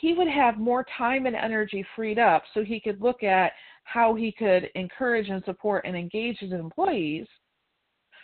he 0.00 0.14
would 0.14 0.28
have 0.28 0.58
more 0.58 0.84
time 0.96 1.26
and 1.26 1.34
energy 1.34 1.84
freed 1.96 2.18
up 2.18 2.42
so 2.54 2.62
he 2.62 2.80
could 2.80 3.00
look 3.00 3.22
at 3.22 3.52
how 3.84 4.14
he 4.14 4.30
could 4.30 4.70
encourage 4.74 5.28
and 5.28 5.42
support 5.44 5.84
and 5.86 5.96
engage 5.96 6.38
his 6.38 6.52
employees, 6.52 7.26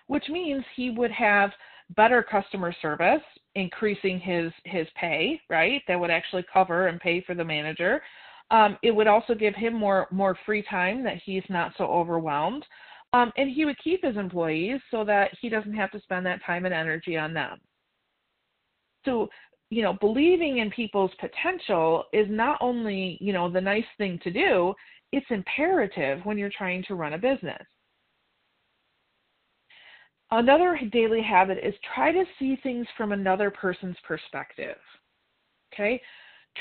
which 0.07 0.29
means 0.29 0.65
he 0.77 0.91
would 0.91 1.11
have 1.11 1.51
better 1.97 2.23
customer 2.23 2.75
service, 2.81 3.23
increasing 3.55 4.19
his 4.19 4.53
his 4.65 4.87
pay, 4.95 5.41
right? 5.51 5.83
That 5.89 5.99
would 5.99 6.11
actually 6.11 6.45
cover 6.53 6.89
and 6.89 7.01
pay 7.01 7.21
for 7.23 7.35
the 7.35 7.45
manager. 7.45 8.03
Um, 8.51 8.79
it 8.83 8.91
would 8.91 9.07
also 9.07 9.35
give 9.35 9.55
him 9.55 9.75
more 9.75 10.07
more 10.11 10.37
free 10.47 10.63
time 10.69 11.03
that 11.05 11.21
he's 11.25 11.45
not 11.49 11.73
so 11.77 11.85
overwhelmed. 11.85 12.65
Um, 13.13 13.33
and 13.37 13.49
he 13.49 13.65
would 13.65 13.79
keep 13.79 14.05
his 14.05 14.17
employees 14.17 14.81
so 14.91 15.05
that 15.05 15.31
he 15.41 15.49
doesn't 15.49 15.75
have 15.75 15.93
to 15.93 16.01
spend 16.01 16.27
that 16.27 16.45
time 16.45 16.65
and 16.65 16.75
energy 16.75 17.17
on 17.17 17.33
them. 17.33 17.61
So, 19.05 19.29
you 19.75 19.83
know, 19.83 19.95
believing 19.95 20.59
in 20.59 20.71
people's 20.71 21.11
potential 21.19 22.05
is 22.13 22.29
not 22.31 22.59
only, 22.61 23.19
you 23.21 23.33
know, 23.33 23.51
the 23.51 23.61
nice 23.61 23.85
thing 23.99 24.21
to 24.23 24.31
do, 24.31 24.73
it's 25.11 25.27
imperative 25.31 26.21
when 26.23 26.39
you're 26.39 26.53
trying 26.57 26.85
to 26.85 26.95
run 26.95 27.15
a 27.15 27.19
business. 27.19 27.67
Another 30.31 30.79
daily 30.93 31.23
habit 31.23 31.59
is 31.61 31.75
try 31.93 32.13
to 32.13 32.23
see 32.39 32.57
things 32.63 32.87
from 32.97 33.11
another 33.11 33.51
person's 33.51 33.97
perspective. 34.07 34.77
Okay? 35.73 36.01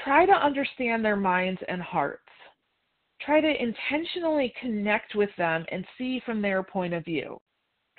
Try 0.04 0.26
to 0.26 0.34
understand 0.34 1.06
their 1.06 1.16
minds 1.16 1.62
and 1.68 1.84
hearts. 1.84 2.24
Try 3.22 3.42
to 3.42 3.64
intentionally 3.64 4.52
connect 4.60 5.14
with 5.14 5.30
them 5.38 5.66
and 5.72 5.86
see 6.00 6.20
from 6.26 6.42
their 6.42 6.64
point 6.64 6.96
of 6.96 7.06
view. 7.06 7.40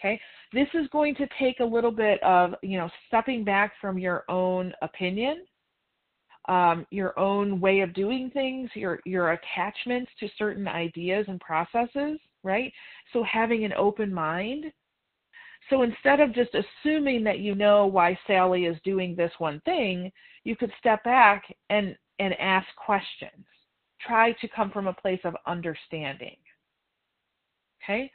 Okay? 0.05 0.21
This 0.53 0.69
is 0.75 0.87
going 0.89 1.15
to 1.17 1.27
take 1.39 1.61
a 1.61 1.65
little 1.65 1.91
bit 1.91 2.23
of, 2.23 2.55
you 2.63 2.77
know, 2.77 2.91
stepping 3.07 3.45
back 3.45 3.73
from 3.81 3.99
your 3.99 4.25
own 4.29 4.73
opinion, 4.83 5.45
um, 6.49 6.87
your 6.91 7.19
own 7.19 7.61
way 7.61 7.81
of 7.81 7.95
doing 7.95 8.31
things, 8.31 8.69
your 8.75 9.01
your 9.07 9.33
attachments 9.33 10.11
to 10.21 10.29
certain 10.37 10.69
ideas 10.69 11.25
and 11.29 11.41
processes, 11.41 12.19
right? 12.43 12.73
So 13.13 13.25
having 13.25 13.65
an 13.65 13.73
open 13.73 14.13
mind 14.13 14.67
so 15.71 15.83
instead 15.83 16.21
of 16.21 16.35
just 16.35 16.51
assuming 16.55 17.25
that 17.25 17.39
you 17.39 17.55
know 17.55 17.87
why 17.87 18.19
Sally 18.27 18.67
is 18.67 18.77
doing 18.85 19.17
this 19.17 19.33
one 19.39 19.61
thing, 19.65 20.13
you 20.45 20.57
could 20.57 20.73
step 20.79 21.03
back 21.05 21.45
and, 21.71 21.97
and 22.19 22.35
ask 22.39 22.67
questions. 22.77 23.45
Try 24.07 24.33
to 24.33 24.49
come 24.49 24.71
from 24.71 24.87
a 24.87 24.93
place 24.93 25.21
of 25.25 25.35
understanding. 25.47 26.37
Okay? 27.83 28.11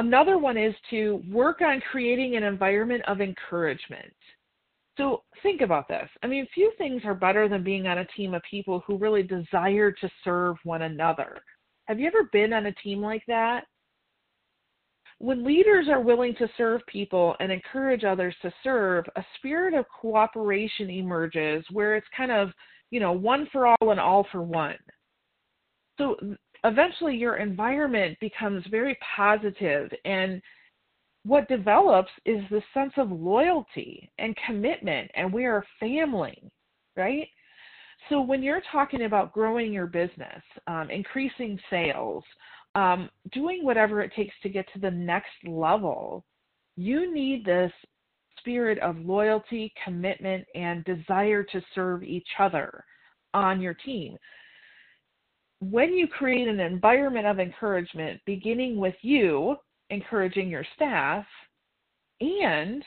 Another 0.00 0.38
one 0.38 0.56
is 0.56 0.74
to 0.88 1.22
work 1.30 1.60
on 1.60 1.82
creating 1.92 2.34
an 2.34 2.42
environment 2.42 3.02
of 3.06 3.20
encouragement. 3.20 4.10
So 4.96 5.24
think 5.42 5.60
about 5.60 5.88
this. 5.88 6.08
I 6.22 6.26
mean, 6.26 6.46
few 6.54 6.72
things 6.78 7.02
are 7.04 7.14
better 7.14 7.50
than 7.50 7.62
being 7.62 7.86
on 7.86 7.98
a 7.98 8.06
team 8.16 8.32
of 8.32 8.40
people 8.50 8.82
who 8.86 8.96
really 8.96 9.22
desire 9.22 9.92
to 9.92 10.10
serve 10.24 10.56
one 10.64 10.82
another. 10.82 11.42
Have 11.84 12.00
you 12.00 12.06
ever 12.06 12.30
been 12.32 12.54
on 12.54 12.64
a 12.64 12.72
team 12.72 13.02
like 13.02 13.22
that? 13.28 13.66
When 15.18 15.44
leaders 15.44 15.86
are 15.90 16.00
willing 16.00 16.34
to 16.36 16.48
serve 16.56 16.80
people 16.86 17.36
and 17.38 17.52
encourage 17.52 18.02
others 18.02 18.34
to 18.40 18.50
serve, 18.64 19.04
a 19.16 19.24
spirit 19.36 19.74
of 19.74 19.84
cooperation 20.00 20.88
emerges 20.88 21.62
where 21.70 21.94
it's 21.94 22.08
kind 22.16 22.32
of, 22.32 22.52
you 22.90 23.00
know, 23.00 23.12
one 23.12 23.46
for 23.52 23.66
all 23.66 23.90
and 23.90 24.00
all 24.00 24.26
for 24.32 24.40
one. 24.40 24.78
So 25.98 26.16
eventually 26.64 27.16
your 27.16 27.36
environment 27.36 28.18
becomes 28.20 28.64
very 28.70 28.98
positive 29.16 29.90
and 30.04 30.42
what 31.24 31.48
develops 31.48 32.10
is 32.24 32.42
the 32.50 32.62
sense 32.72 32.92
of 32.96 33.10
loyalty 33.10 34.10
and 34.18 34.36
commitment 34.46 35.10
and 35.14 35.32
we 35.32 35.44
are 35.44 35.64
family, 35.78 36.50
right? 36.96 37.28
So 38.08 38.20
when 38.20 38.42
you're 38.42 38.62
talking 38.72 39.04
about 39.04 39.32
growing 39.32 39.72
your 39.72 39.86
business, 39.86 40.42
um, 40.66 40.90
increasing 40.90 41.58
sales, 41.68 42.24
um, 42.74 43.10
doing 43.32 43.64
whatever 43.64 44.00
it 44.00 44.12
takes 44.14 44.34
to 44.42 44.48
get 44.48 44.66
to 44.72 44.78
the 44.78 44.90
next 44.90 45.32
level, 45.44 46.24
you 46.76 47.12
need 47.12 47.44
this 47.44 47.72
spirit 48.38 48.78
of 48.78 48.96
loyalty, 48.98 49.72
commitment, 49.84 50.46
and 50.54 50.84
desire 50.84 51.42
to 51.44 51.60
serve 51.74 52.02
each 52.02 52.28
other 52.38 52.84
on 53.34 53.60
your 53.60 53.74
team. 53.74 54.16
When 55.60 55.92
you 55.92 56.08
create 56.08 56.48
an 56.48 56.60
environment 56.60 57.26
of 57.26 57.38
encouragement, 57.38 58.20
beginning 58.26 58.78
with 58.78 58.94
you 59.02 59.56
encouraging 59.90 60.48
your 60.48 60.64
staff 60.74 61.26
and 62.20 62.84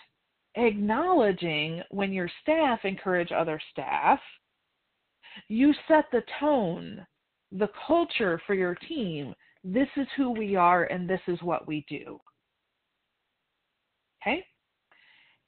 acknowledging 0.55 1.81
when 1.89 2.12
your 2.13 2.29
staff 2.41 2.79
encourage 2.83 3.31
other 3.31 3.59
staff, 3.71 4.19
you 5.47 5.73
set 5.88 6.05
the 6.12 6.23
tone, 6.39 7.05
the 7.51 7.69
culture 7.88 8.41
for 8.45 8.53
your 8.53 8.75
team 8.75 9.36
this 9.63 9.88
is 9.95 10.07
who 10.17 10.31
we 10.31 10.55
are 10.55 10.86
and 10.86 11.09
this 11.09 11.21
is 11.27 11.41
what 11.41 11.67
we 11.67 11.86
do. 11.88 12.19
Okay? 14.21 14.45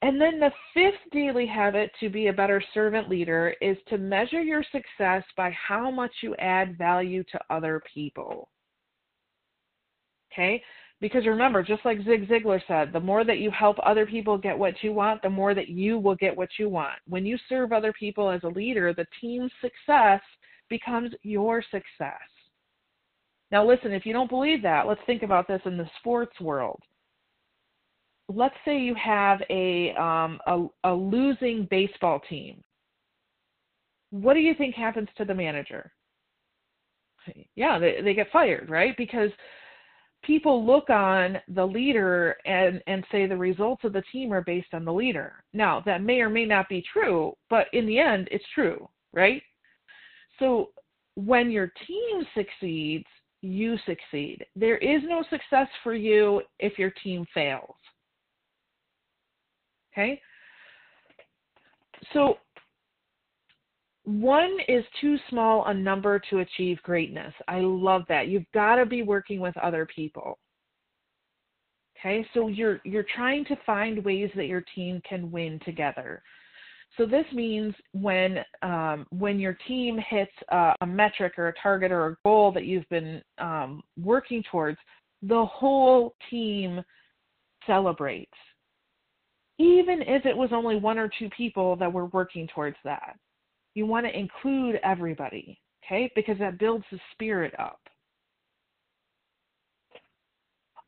And 0.02 0.20
then 0.20 0.38
the 0.38 0.52
fifth 0.74 1.10
daily 1.10 1.46
habit 1.46 1.90
to 2.00 2.10
be 2.10 2.26
a 2.26 2.32
better 2.32 2.62
servant 2.74 3.08
leader 3.08 3.54
is 3.60 3.78
to 3.88 3.98
measure 3.98 4.42
your 4.42 4.62
success 4.70 5.24
by 5.36 5.50
how 5.50 5.90
much 5.90 6.12
you 6.22 6.34
add 6.36 6.76
value 6.76 7.24
to 7.32 7.40
other 7.48 7.82
people. 7.92 8.50
Okay? 10.32 10.62
Because 11.00 11.26
remember, 11.26 11.62
just 11.62 11.84
like 11.84 11.98
Zig 12.04 12.28
Ziglar 12.28 12.60
said, 12.66 12.92
the 12.92 13.00
more 13.00 13.24
that 13.24 13.38
you 13.38 13.50
help 13.50 13.76
other 13.82 14.06
people 14.06 14.38
get 14.38 14.58
what 14.58 14.74
you 14.82 14.92
want, 14.92 15.22
the 15.22 15.30
more 15.30 15.54
that 15.54 15.68
you 15.68 15.98
will 15.98 16.14
get 16.14 16.36
what 16.36 16.48
you 16.58 16.68
want. 16.68 16.98
When 17.06 17.26
you 17.26 17.38
serve 17.48 17.72
other 17.72 17.92
people 17.92 18.30
as 18.30 18.42
a 18.44 18.48
leader, 18.48 18.94
the 18.94 19.06
team's 19.20 19.52
success 19.60 20.20
becomes 20.68 21.12
your 21.22 21.62
success. 21.62 22.20
Now, 23.50 23.66
listen, 23.66 23.92
if 23.92 24.04
you 24.04 24.12
don't 24.12 24.30
believe 24.30 24.62
that, 24.62 24.86
let's 24.86 25.00
think 25.06 25.22
about 25.22 25.46
this 25.48 25.60
in 25.66 25.76
the 25.76 25.88
sports 26.00 26.38
world. 26.40 26.80
Let's 28.28 28.54
say 28.64 28.78
you 28.78 28.94
have 28.94 29.40
a, 29.50 29.94
um, 29.94 30.40
a, 30.46 30.66
a 30.84 30.92
losing 30.92 31.66
baseball 31.70 32.20
team. 32.28 32.62
What 34.10 34.34
do 34.34 34.40
you 34.40 34.54
think 34.54 34.74
happens 34.74 35.08
to 35.16 35.24
the 35.24 35.34
manager? 35.34 35.92
Yeah, 37.54 37.78
they, 37.78 38.00
they 38.02 38.14
get 38.14 38.30
fired, 38.32 38.70
right? 38.70 38.96
Because 38.96 39.30
people 40.22 40.64
look 40.64 40.90
on 40.90 41.38
the 41.48 41.64
leader 41.64 42.36
and, 42.44 42.82
and 42.86 43.04
say 43.10 43.26
the 43.26 43.36
results 43.36 43.84
of 43.84 43.92
the 43.92 44.02
team 44.12 44.32
are 44.32 44.42
based 44.42 44.74
on 44.74 44.84
the 44.84 44.92
leader. 44.92 45.44
Now, 45.52 45.82
that 45.86 46.02
may 46.02 46.20
or 46.20 46.30
may 46.30 46.44
not 46.44 46.68
be 46.68 46.84
true, 46.92 47.34
but 47.50 47.66
in 47.72 47.86
the 47.86 47.98
end, 47.98 48.28
it's 48.30 48.44
true, 48.54 48.88
right? 49.12 49.42
So 50.38 50.70
when 51.14 51.50
your 51.50 51.72
team 51.86 52.26
succeeds, 52.34 53.06
you 53.42 53.76
succeed. 53.86 54.44
There 54.54 54.78
is 54.78 55.02
no 55.04 55.22
success 55.30 55.68
for 55.82 55.94
you 55.94 56.42
if 56.58 56.78
your 56.78 56.92
team 57.02 57.24
fails. 57.32 57.76
Okay? 59.96 60.20
So, 62.12 62.36
one 64.04 64.56
is 64.68 64.84
too 65.00 65.16
small 65.28 65.64
a 65.66 65.74
number 65.74 66.20
to 66.30 66.38
achieve 66.38 66.80
greatness. 66.82 67.34
I 67.48 67.58
love 67.58 68.02
that. 68.08 68.28
You've 68.28 68.50
got 68.54 68.76
to 68.76 68.86
be 68.86 69.02
working 69.02 69.40
with 69.40 69.56
other 69.56 69.86
people. 69.86 70.38
Okay, 71.98 72.24
so 72.34 72.48
you're 72.48 72.80
you're 72.84 73.06
trying 73.14 73.44
to 73.46 73.56
find 73.64 74.04
ways 74.04 74.30
that 74.36 74.46
your 74.46 74.62
team 74.74 75.00
can 75.08 75.30
win 75.30 75.58
together. 75.64 76.22
So 76.96 77.04
this 77.04 77.26
means 77.32 77.74
when 77.92 78.38
um, 78.62 79.06
when 79.10 79.40
your 79.40 79.56
team 79.66 79.98
hits 80.08 80.32
a, 80.50 80.74
a, 80.80 80.86
metric 80.86 81.34
or 81.36 81.48
a 81.48 81.54
target 81.54 81.90
or 81.90 82.06
a 82.06 82.16
goal 82.24 82.52
that 82.52 82.64
you've 82.64 82.88
been 82.90 83.22
um, 83.38 83.82
working 84.00 84.42
towards, 84.50 84.78
the 85.22 85.44
whole 85.44 86.14
team 86.30 86.82
celebrates, 87.66 88.30
even 89.58 90.02
if 90.02 90.26
it 90.26 90.36
was 90.36 90.50
only 90.52 90.76
one 90.76 90.98
or 90.98 91.10
two 91.18 91.30
people 91.30 91.76
that 91.76 91.92
were 91.92 92.06
working 92.06 92.48
towards 92.54 92.76
that. 92.84 93.16
You 93.74 93.86
want 93.86 94.06
to 94.06 94.18
include 94.18 94.80
everybody, 94.82 95.58
okay? 95.84 96.10
Because 96.14 96.38
that 96.38 96.58
builds 96.58 96.84
the 96.90 96.98
spirit 97.12 97.54
up. 97.58 97.80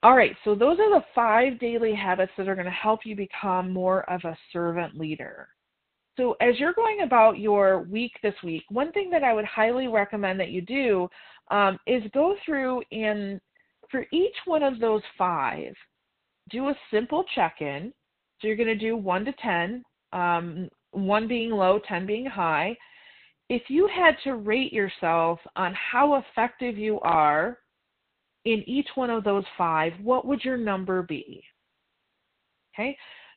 All 0.02 0.16
right, 0.16 0.36
so 0.44 0.54
those 0.54 0.78
are 0.78 0.90
the 0.90 1.04
five 1.14 1.58
daily 1.58 1.92
habits 1.92 2.32
that 2.38 2.48
are 2.48 2.54
going 2.54 2.66
to 2.66 2.70
help 2.70 3.00
you 3.04 3.16
become 3.16 3.72
more 3.72 4.08
of 4.08 4.20
a 4.24 4.38
servant 4.52 4.96
leader. 4.96 5.48
So, 6.16 6.36
as 6.40 6.58
you're 6.58 6.72
going 6.72 7.02
about 7.02 7.38
your 7.38 7.82
week 7.82 8.12
this 8.22 8.34
week, 8.44 8.64
one 8.70 8.92
thing 8.92 9.10
that 9.10 9.24
I 9.24 9.32
would 9.32 9.44
highly 9.44 9.88
recommend 9.88 10.38
that 10.40 10.50
you 10.50 10.60
do 10.62 11.08
um, 11.50 11.78
is 11.86 12.02
go 12.12 12.36
through 12.44 12.82
and 12.92 13.40
for 13.90 14.04
each 14.12 14.34
one 14.44 14.62
of 14.62 14.78
those 14.78 15.02
five, 15.16 15.74
do 16.50 16.68
a 16.68 16.74
simple 16.90 17.24
check 17.34 17.56
in. 17.60 17.92
So, 18.40 18.46
you're 18.46 18.56
going 18.56 18.68
to 18.68 18.74
do 18.74 18.96
one 18.96 19.24
to 19.24 19.32
10, 19.32 19.82
um, 20.12 20.68
one 20.92 21.28
being 21.28 21.50
low, 21.50 21.80
10 21.86 22.06
being 22.06 22.26
high. 22.26 22.76
If 23.48 23.62
you 23.68 23.88
had 23.88 24.16
to 24.24 24.34
rate 24.34 24.72
yourself 24.72 25.38
on 25.56 25.74
how 25.74 26.16
effective 26.16 26.76
you 26.76 27.00
are 27.00 27.58
in 28.44 28.62
each 28.66 28.88
one 28.94 29.10
of 29.10 29.24
those 29.24 29.44
five, 29.56 29.92
what 30.02 30.26
would 30.26 30.44
your 30.44 30.56
number 30.56 31.02
be? 31.02 31.42
Okay, 32.74 32.96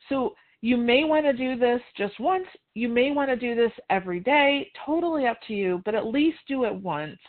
so 0.10 0.36
you 0.62 0.78
may 0.78 1.04
want 1.04 1.26
to 1.26 1.34
do 1.34 1.58
this 1.58 1.82
just 1.98 2.20
once. 2.20 2.46
You 2.76 2.88
may 2.88 3.12
want 3.12 3.30
to 3.30 3.36
do 3.36 3.56
this 3.56 3.72
every 3.90 4.20
day, 4.20 4.72
totally 4.86 5.26
up 5.26 5.40
to 5.48 5.54
you, 5.54 5.82
but 5.86 5.96
at 5.96 6.06
least 6.06 6.38
do 6.48 6.66
it 6.66 6.74
once. 6.74 7.20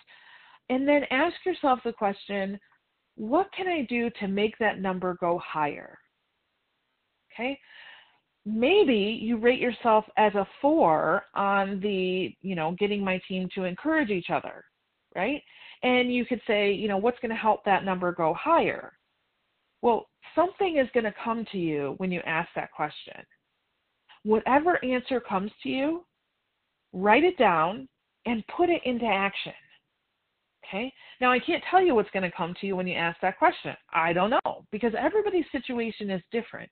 And 0.69 0.87
then 0.87 1.03
ask 1.11 1.35
yourself 1.45 1.81
the 1.85 1.93
question 1.93 2.59
what 3.17 3.53
can 3.53 3.69
I 3.69 3.83
do 3.89 4.11
to 4.21 4.29
make 4.29 4.57
that 4.59 4.81
number 4.81 5.17
go 5.21 5.39
higher? 5.39 5.99
Okay, 7.33 7.59
maybe 8.45 9.19
you 9.23 9.39
rate 9.39 9.61
yourself 9.61 10.05
as 10.17 10.35
a 10.35 10.47
four 10.61 11.25
on 11.35 11.81
the, 11.81 12.35
you 12.43 12.55
know, 12.55 12.75
getting 12.79 13.05
my 13.05 13.21
team 13.29 13.49
to 13.55 13.65
encourage 13.65 14.11
each 14.11 14.31
other, 14.31 14.65
right? 15.15 15.43
And 15.83 16.13
you 16.13 16.25
could 16.25 16.41
say, 16.47 16.73
you 16.73 16.89
know, 16.89 16.99
what's 16.99 17.19
going 17.21 17.31
to 17.31 17.37
help 17.37 17.65
that 17.65 17.85
number 17.85 18.13
go 18.13 18.35
higher? 18.35 18.93
Well, 19.81 20.09
something 20.35 20.79
is 20.79 20.89
going 20.95 21.05
to 21.05 21.15
come 21.25 21.45
to 21.53 21.59
you 21.59 21.95
when 21.99 22.13
you 22.13 22.21
ask 22.27 22.49
that 22.55 22.73
question. 22.73 23.15
Whatever 24.25 24.85
answer 24.85 25.21
comes 25.21 25.51
to 25.63 25.69
you, 25.69 26.05
write 26.93 27.25
it 27.25 27.37
down 27.39 27.89
and 28.27 28.45
put 28.57 28.71
it 28.71 28.81
into 28.85 29.07
action. 29.07 29.53
Okay? 30.65 30.93
Now, 31.21 31.33
I 31.33 31.41
can't 31.41 31.63
tell 31.71 31.83
you 31.83 31.95
what's 31.95 32.11
going 32.11 32.23
to 32.23 32.37
come 32.37 32.55
to 32.61 32.67
you 32.67 32.77
when 32.77 32.87
you 32.87 32.95
ask 32.95 33.21
that 33.21 33.39
question. 33.39 33.75
I 33.93 34.13
don't 34.13 34.31
know 34.31 34.65
because 34.71 34.93
everybody's 34.97 35.45
situation 35.51 36.11
is 36.11 36.23
different. 36.31 36.71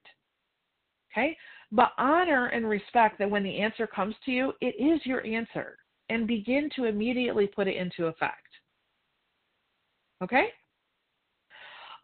Okay? 1.12 1.36
But 1.72 1.92
honor 1.98 2.46
and 2.46 2.68
respect 2.68 3.18
that 3.18 3.30
when 3.30 3.42
the 3.42 3.58
answer 3.58 3.86
comes 3.86 4.14
to 4.24 4.30
you, 4.30 4.52
it 4.60 4.74
is 4.78 5.04
your 5.04 5.24
answer 5.24 5.76
and 6.08 6.26
begin 6.26 6.68
to 6.76 6.84
immediately 6.84 7.46
put 7.46 7.68
it 7.68 7.76
into 7.76 8.06
effect. 8.06 8.46
Okay? 10.22 10.48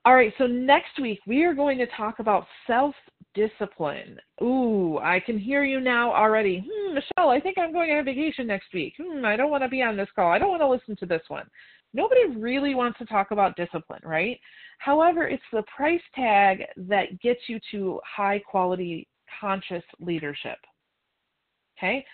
All 0.04 0.14
right, 0.14 0.32
so 0.38 0.46
next 0.46 1.00
week 1.02 1.18
we 1.26 1.42
are 1.42 1.52
going 1.52 1.78
to 1.78 1.86
talk 1.96 2.20
about 2.20 2.46
self 2.66 2.94
discipline. 3.34 4.18
Ooh, 4.40 4.98
I 4.98 5.20
can 5.20 5.36
hear 5.36 5.64
you 5.64 5.80
now 5.80 6.14
already. 6.14 6.64
Hmm, 6.66 6.94
Michelle, 6.94 7.30
I 7.30 7.40
think 7.40 7.58
I'm 7.58 7.72
going 7.72 7.90
on 7.90 8.04
vacation 8.04 8.46
next 8.46 8.72
week. 8.72 8.94
Hmm, 9.00 9.24
I 9.24 9.36
don't 9.36 9.50
want 9.50 9.64
to 9.64 9.68
be 9.68 9.82
on 9.82 9.96
this 9.96 10.08
call. 10.14 10.30
I 10.30 10.38
don't 10.38 10.50
want 10.50 10.62
to 10.62 10.68
listen 10.68 10.96
to 10.96 11.06
this 11.06 11.22
one. 11.28 11.46
Nobody 11.96 12.26
really 12.36 12.74
wants 12.74 12.98
to 12.98 13.06
talk 13.06 13.30
about 13.30 13.56
discipline, 13.56 14.02
right? 14.04 14.38
However, 14.80 15.26
it's 15.26 15.42
the 15.50 15.62
price 15.74 16.02
tag 16.14 16.62
that 16.76 17.18
gets 17.22 17.40
you 17.48 17.58
to 17.70 17.98
high 18.04 18.38
quality 18.38 19.08
conscious 19.40 19.82
leadership. 19.98 20.58
Okay? 21.78 22.04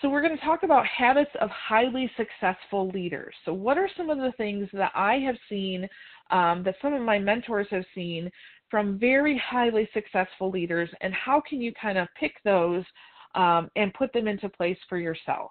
So, 0.00 0.08
we're 0.08 0.22
going 0.22 0.36
to 0.36 0.44
talk 0.44 0.62
about 0.62 0.86
habits 0.86 1.32
of 1.40 1.50
highly 1.50 2.08
successful 2.16 2.88
leaders. 2.90 3.34
So, 3.44 3.52
what 3.52 3.76
are 3.76 3.88
some 3.96 4.10
of 4.10 4.18
the 4.18 4.32
things 4.36 4.68
that 4.72 4.92
I 4.94 5.16
have 5.16 5.36
seen, 5.48 5.88
um, 6.30 6.62
that 6.62 6.76
some 6.80 6.94
of 6.94 7.02
my 7.02 7.18
mentors 7.18 7.66
have 7.70 7.84
seen 7.96 8.30
from 8.70 8.96
very 8.96 9.36
highly 9.44 9.88
successful 9.92 10.50
leaders, 10.50 10.88
and 11.00 11.12
how 11.12 11.40
can 11.40 11.60
you 11.60 11.72
kind 11.80 11.98
of 11.98 12.06
pick 12.20 12.34
those 12.44 12.84
um, 13.34 13.70
and 13.74 13.92
put 13.94 14.12
them 14.12 14.28
into 14.28 14.48
place 14.48 14.78
for 14.88 14.98
yourself? 14.98 15.50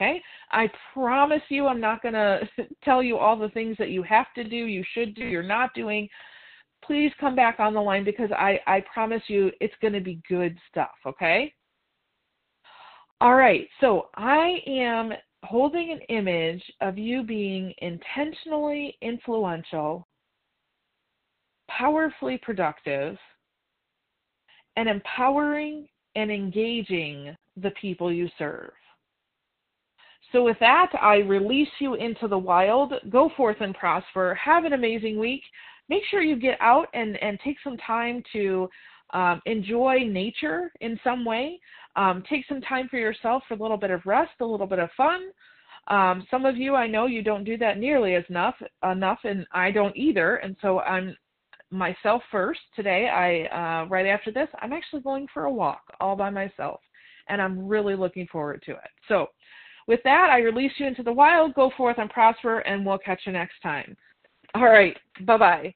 Okay? 0.00 0.22
I 0.52 0.70
promise 0.94 1.42
you, 1.48 1.66
I'm 1.66 1.80
not 1.80 2.02
going 2.02 2.14
to 2.14 2.40
tell 2.84 3.02
you 3.02 3.18
all 3.18 3.36
the 3.36 3.48
things 3.50 3.76
that 3.78 3.90
you 3.90 4.02
have 4.04 4.26
to 4.34 4.44
do, 4.44 4.56
you 4.56 4.84
should 4.94 5.14
do, 5.14 5.24
you're 5.24 5.42
not 5.42 5.74
doing. 5.74 6.08
Please 6.84 7.12
come 7.18 7.34
back 7.34 7.58
on 7.58 7.74
the 7.74 7.80
line 7.80 8.04
because 8.04 8.30
I, 8.32 8.60
I 8.66 8.84
promise 8.92 9.22
you 9.26 9.50
it's 9.60 9.74
going 9.82 9.94
to 9.94 10.00
be 10.00 10.20
good 10.28 10.56
stuff, 10.70 10.94
okay? 11.04 11.52
All 13.20 13.34
right, 13.34 13.66
so 13.80 14.08
I 14.14 14.58
am 14.66 15.12
holding 15.42 15.90
an 15.90 16.00
image 16.08 16.62
of 16.80 16.96
you 16.96 17.24
being 17.24 17.74
intentionally 17.78 18.96
influential, 19.02 20.06
powerfully 21.68 22.38
productive, 22.38 23.16
and 24.76 24.88
empowering 24.88 25.88
and 26.14 26.30
engaging 26.30 27.36
the 27.56 27.70
people 27.80 28.12
you 28.12 28.28
serve. 28.38 28.70
So, 30.32 30.44
with 30.44 30.58
that, 30.60 30.90
I 31.00 31.16
release 31.16 31.68
you 31.78 31.94
into 31.94 32.28
the 32.28 32.38
wild. 32.38 32.92
Go 33.08 33.30
forth 33.36 33.56
and 33.60 33.74
prosper. 33.74 34.34
Have 34.34 34.64
an 34.64 34.74
amazing 34.74 35.18
week. 35.18 35.42
Make 35.88 36.02
sure 36.10 36.22
you 36.22 36.36
get 36.36 36.58
out 36.60 36.88
and, 36.92 37.16
and 37.22 37.38
take 37.42 37.56
some 37.64 37.78
time 37.78 38.22
to 38.34 38.68
um, 39.14 39.40
enjoy 39.46 40.00
nature 40.06 40.70
in 40.80 41.00
some 41.02 41.24
way. 41.24 41.58
Um, 41.96 42.22
take 42.28 42.44
some 42.46 42.60
time 42.60 42.88
for 42.88 42.98
yourself 42.98 43.42
for 43.48 43.54
a 43.54 43.56
little 43.56 43.78
bit 43.78 43.90
of 43.90 44.04
rest, 44.04 44.32
a 44.40 44.44
little 44.44 44.66
bit 44.66 44.78
of 44.78 44.90
fun. 44.96 45.30
Um, 45.88 46.26
some 46.30 46.44
of 46.44 46.56
you, 46.56 46.74
I 46.74 46.86
know 46.86 47.06
you 47.06 47.22
don't 47.22 47.44
do 47.44 47.56
that 47.58 47.78
nearly 47.78 48.14
as 48.14 48.24
enough, 48.28 48.54
enough, 48.84 49.20
and 49.24 49.46
I 49.52 49.70
don't 49.70 49.96
either. 49.96 50.36
And 50.36 50.54
so 50.60 50.80
I'm 50.80 51.16
myself 51.70 52.22
first 52.30 52.60
today. 52.76 53.08
I 53.08 53.82
uh, 53.82 53.86
right 53.86 54.06
after 54.06 54.30
this, 54.30 54.48
I'm 54.60 54.72
actually 54.72 55.02
going 55.02 55.26
for 55.32 55.44
a 55.44 55.52
walk 55.52 55.82
all 56.00 56.16
by 56.16 56.30
myself, 56.30 56.80
and 57.28 57.40
I'm 57.40 57.66
really 57.66 57.96
looking 57.96 58.26
forward 58.30 58.62
to 58.66 58.72
it. 58.72 58.90
So, 59.08 59.28
with 59.88 60.00
that, 60.04 60.28
I 60.30 60.38
release 60.38 60.72
you 60.76 60.86
into 60.86 61.02
the 61.02 61.12
wild. 61.12 61.54
Go 61.54 61.72
forth 61.76 61.96
and 61.98 62.08
prosper, 62.10 62.60
and 62.60 62.86
we'll 62.86 62.98
catch 62.98 63.22
you 63.24 63.32
next 63.32 63.60
time. 63.62 63.96
All 64.54 64.64
right. 64.64 64.96
Bye 65.22 65.36
bye. 65.38 65.74